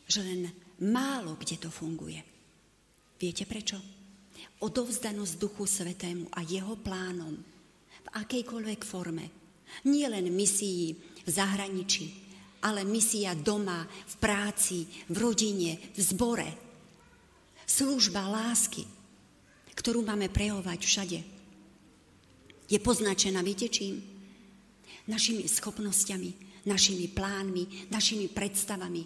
že 0.07 0.23
len 0.23 0.47
málo 0.87 1.35
kde 1.35 1.59
to 1.59 1.71
funguje. 1.75 2.23
Viete 3.19 3.45
prečo? 3.51 3.79
Odovzdanosť 4.63 5.35
Duchu 5.37 5.67
Svetému 5.67 6.31
a 6.31 6.41
jeho 6.47 6.79
plánom 6.79 7.35
v 8.01 8.09
akejkoľvek 8.15 8.81
forme 8.87 9.40
nie 9.87 10.07
len 10.09 10.29
misií 10.33 10.97
v 11.25 11.29
zahraničí, 11.31 12.07
ale 12.61 12.85
misia 12.85 13.33
doma, 13.33 13.87
v 13.87 14.15
práci, 14.21 14.85
v 15.09 15.17
rodine, 15.17 15.81
v 15.97 16.01
zbore. 16.01 16.51
Služba 17.65 18.27
lásky, 18.29 18.85
ktorú 19.73 20.05
máme 20.05 20.29
prehovať 20.29 20.81
všade. 20.85 21.21
Je 22.71 22.79
poznačená, 22.79 23.41
viete 23.41 23.67
čím? 23.73 23.99
Našimi 25.09 25.49
schopnosťami, 25.49 26.63
našimi 26.69 27.09
plánmi, 27.11 27.91
našimi 27.91 28.29
predstavami. 28.29 29.03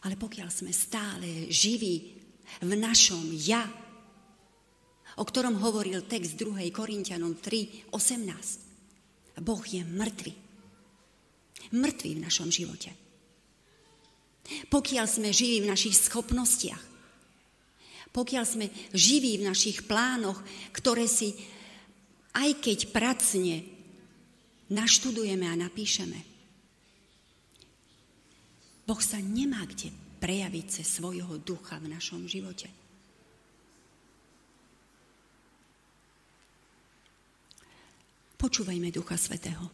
Ale 0.00 0.16
pokiaľ 0.16 0.48
sme 0.48 0.72
stále 0.72 1.52
živí 1.52 2.16
v 2.64 2.72
našom 2.72 3.30
ja, 3.36 3.62
o 5.18 5.24
ktorom 5.26 5.58
hovoril 5.58 6.06
text 6.06 6.38
2. 6.38 6.70
Korintianom 6.70 7.40
3, 7.42 7.90
18. 7.90 9.40
Boh 9.40 9.64
je 9.64 9.82
mŕtvy. 9.82 10.32
Mŕtvý 11.74 12.10
v 12.18 12.24
našom 12.24 12.52
živote. 12.52 12.92
Pokiaľ 14.68 15.06
sme 15.06 15.30
živí 15.30 15.62
v 15.62 15.70
našich 15.70 15.96
schopnostiach, 15.96 16.82
pokiaľ 18.10 18.44
sme 18.44 18.66
živí 18.90 19.38
v 19.38 19.46
našich 19.46 19.86
plánoch, 19.86 20.42
ktoré 20.74 21.06
si, 21.06 21.30
aj 22.34 22.58
keď 22.58 22.78
pracne, 22.90 23.62
naštudujeme 24.70 25.46
a 25.46 25.54
napíšeme. 25.54 26.18
Boh 28.82 28.98
sa 28.98 29.22
nemá 29.22 29.62
kde 29.70 29.94
prejaviť 30.18 30.66
cez 30.82 30.98
svojho 30.98 31.38
ducha 31.38 31.78
v 31.78 31.94
našom 31.94 32.26
živote. 32.26 32.66
Počúvajme 38.40 38.88
Ducha 38.88 39.20
Svetého. 39.20 39.68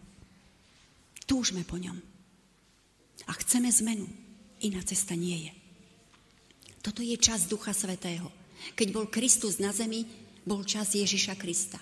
Túžme 1.23 1.63
po 1.63 1.79
ňom. 1.79 1.95
A 3.31 3.33
chceme 3.39 3.71
zmenu. 3.71 4.11
Iná 4.59 4.83
cesta 4.83 5.15
nie 5.15 5.47
je. 5.47 5.53
Toto 6.83 6.99
je 6.99 7.15
čas 7.15 7.47
Ducha 7.47 7.71
Svetého. 7.71 8.27
Keď 8.75 8.89
bol 8.91 9.07
Kristus 9.07 9.63
na 9.63 9.71
zemi, 9.71 10.03
bol 10.43 10.67
čas 10.67 10.99
Ježiša 10.99 11.39
Krista. 11.39 11.79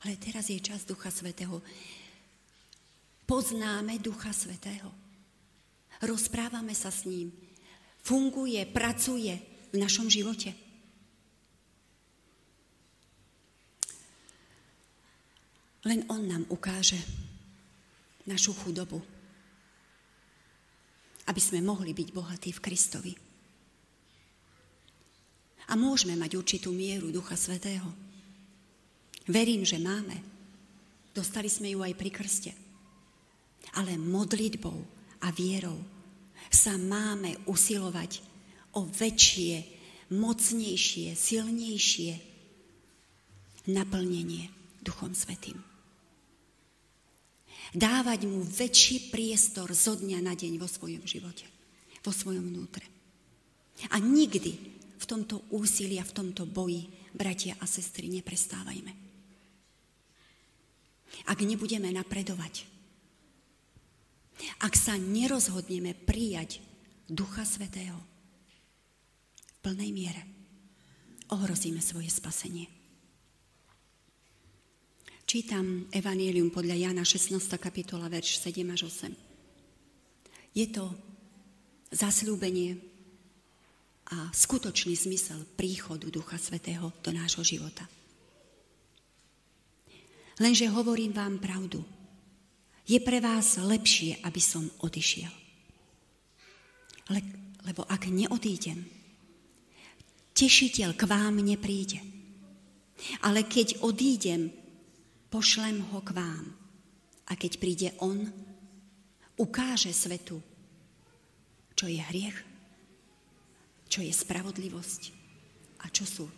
Ale 0.00 0.16
teraz 0.16 0.48
je 0.48 0.56
čas 0.64 0.88
Ducha 0.88 1.12
Svetého. 1.12 1.60
Poznáme 3.28 4.00
Ducha 4.00 4.32
Svetého. 4.32 4.88
Rozprávame 6.00 6.72
sa 6.72 6.88
s 6.88 7.04
ním. 7.04 7.36
Funguje, 8.00 8.64
pracuje 8.64 9.36
v 9.72 9.76
našom 9.76 10.08
živote. 10.08 10.56
Len 15.86 16.02
On 16.10 16.18
nám 16.18 16.42
ukáže 16.50 16.98
našu 18.26 18.50
chudobu 18.58 18.98
aby 21.26 21.40
sme 21.42 21.62
mohli 21.62 21.90
byť 21.90 22.08
bohatí 22.14 22.50
v 22.54 22.62
Kristovi. 22.62 23.12
A 25.66 25.74
môžeme 25.74 26.14
mať 26.14 26.38
určitú 26.38 26.70
mieru 26.70 27.10
Ducha 27.10 27.34
Svetého. 27.34 27.90
Verím, 29.26 29.66
že 29.66 29.82
máme. 29.82 30.14
Dostali 31.10 31.50
sme 31.50 31.74
ju 31.74 31.82
aj 31.82 31.98
pri 31.98 32.10
krste. 32.14 32.52
Ale 33.74 33.98
modlitbou 33.98 34.78
a 35.26 35.28
vierou 35.34 35.74
sa 36.46 36.78
máme 36.78 37.34
usilovať 37.50 38.22
o 38.78 38.86
väčšie, 38.86 39.66
mocnejšie, 40.14 41.18
silnejšie 41.18 42.12
naplnenie 43.66 44.46
Duchom 44.86 45.10
Svetým 45.10 45.75
dávať 47.74 48.28
mu 48.28 48.44
väčší 48.44 49.10
priestor 49.10 49.72
zo 49.74 49.98
dňa 49.98 50.22
na 50.22 50.34
deň 50.36 50.60
vo 50.60 50.68
svojom 50.68 51.02
živote, 51.02 51.46
vo 52.04 52.12
svojom 52.14 52.46
vnútre. 52.52 52.86
A 53.92 53.98
nikdy 53.98 54.52
v 54.96 55.04
tomto 55.04 55.44
úsilí 55.52 56.00
a 56.00 56.06
v 56.06 56.14
tomto 56.14 56.48
boji, 56.48 56.88
bratia 57.12 57.56
a 57.60 57.66
sestry, 57.68 58.08
neprestávajme. 58.12 58.92
Ak 61.26 61.38
nebudeme 61.40 61.88
napredovať, 61.92 62.68
ak 64.60 64.76
sa 64.76 65.00
nerozhodneme 65.00 65.96
prijať 65.96 66.60
Ducha 67.08 67.48
Svetého 67.48 67.96
v 69.40 69.56
plnej 69.64 69.90
miere, 69.96 70.22
ohrozíme 71.32 71.80
svoje 71.80 72.12
spasenie. 72.12 72.75
Čítam 75.26 75.90
Evangelium 75.90 76.54
podľa 76.54 76.86
Jana 76.86 77.02
16. 77.02 77.34
kapitola, 77.58 78.06
verš 78.06 78.38
7 78.46 78.62
až 78.70 78.86
8. 78.86 79.10
Je 80.54 80.70
to 80.70 80.86
zasľúbenie 81.90 82.78
a 84.06 84.30
skutočný 84.30 84.94
zmysel 84.94 85.42
príchodu 85.58 86.06
Ducha 86.14 86.38
Svetého 86.38 86.94
do 87.02 87.10
nášho 87.10 87.42
života. 87.42 87.90
Lenže 90.38 90.70
hovorím 90.70 91.10
vám 91.10 91.42
pravdu. 91.42 91.82
Je 92.86 93.02
pre 93.02 93.18
vás 93.18 93.58
lepšie, 93.58 94.22
aby 94.22 94.38
som 94.38 94.62
odišiel. 94.78 95.34
Le, 97.10 97.20
lebo 97.66 97.82
ak 97.82 98.06
neodídem, 98.14 98.78
tešiteľ 100.38 100.94
k 100.94 101.02
vám 101.02 101.42
nepríde. 101.42 101.98
Ale 103.26 103.42
keď 103.42 103.82
odídem, 103.82 104.65
pošlem 105.30 105.82
ho 105.92 106.00
k 106.02 106.10
vám. 106.14 106.44
A 107.26 107.34
keď 107.34 107.52
príde 107.58 107.88
on, 107.98 108.30
ukáže 109.36 109.90
svetu, 109.90 110.38
čo 111.76 111.86
je 111.90 112.00
hriech, 112.00 112.38
čo 113.86 114.00
je 114.02 114.10
spravodlivosť 114.10 115.02
a 115.84 115.86
čo 115.92 116.04
súd. 116.08 116.36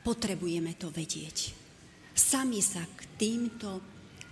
Potrebujeme 0.00 0.74
to 0.80 0.88
vedieť. 0.88 1.52
Sami 2.16 2.64
sa 2.64 2.80
k 2.82 3.00
týmto 3.20 3.80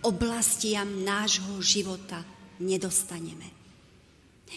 oblastiam 0.02 1.04
nášho 1.04 1.60
života 1.60 2.24
nedostaneme. 2.64 3.58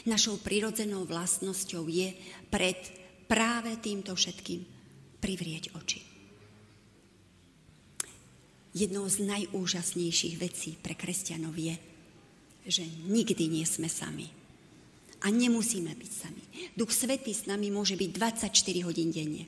Našou 0.07 0.39
prirodzenou 0.39 1.03
vlastnosťou 1.03 1.83
je 1.91 2.15
pred 2.47 2.79
práve 3.27 3.75
týmto 3.83 4.15
všetkým 4.15 4.63
privrieť 5.19 5.75
oči. 5.75 6.10
Jednou 8.71 9.03
z 9.11 9.27
najúžasnejších 9.27 10.35
vecí 10.39 10.79
pre 10.79 10.95
kresťanov 10.95 11.55
je, 11.59 11.75
že 12.67 12.87
nikdy 13.09 13.51
nie 13.51 13.65
sme 13.67 13.91
sami. 13.91 14.31
A 15.21 15.29
nemusíme 15.29 15.91
byť 15.91 16.11
sami. 16.11 16.43
Duch 16.73 16.89
Svetý 16.89 17.35
s 17.35 17.45
nami 17.45 17.69
môže 17.69 17.93
byť 17.99 18.09
24 18.15 18.87
hodín 18.87 19.11
denne. 19.13 19.45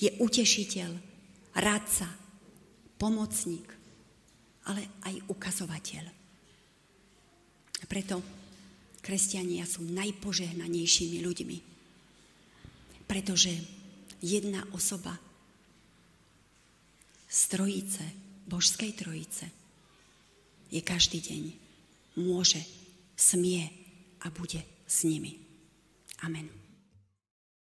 Je 0.00 0.10
utešiteľ, 0.16 0.90
radca, 1.60 2.08
pomocník, 2.96 3.68
ale 4.66 4.88
aj 5.06 5.14
ukazovateľ. 5.28 6.04
A 7.80 7.84
preto 7.84 8.24
kresťania 9.04 9.64
sú 9.64 9.84
najpožehnanejšími 9.86 11.18
ľuďmi. 11.24 11.58
Pretože 13.08 13.52
jedna 14.20 14.64
osoba 14.72 15.16
z 17.30 17.40
trojice, 17.46 18.02
božskej 18.50 18.92
trojice, 18.98 19.46
je 20.70 20.82
každý 20.82 21.22
deň, 21.22 21.42
môže, 22.18 22.58
smie 23.14 23.70
a 24.20 24.30
bude 24.34 24.62
s 24.86 25.06
nimi. 25.06 25.38
Amen. 26.26 26.59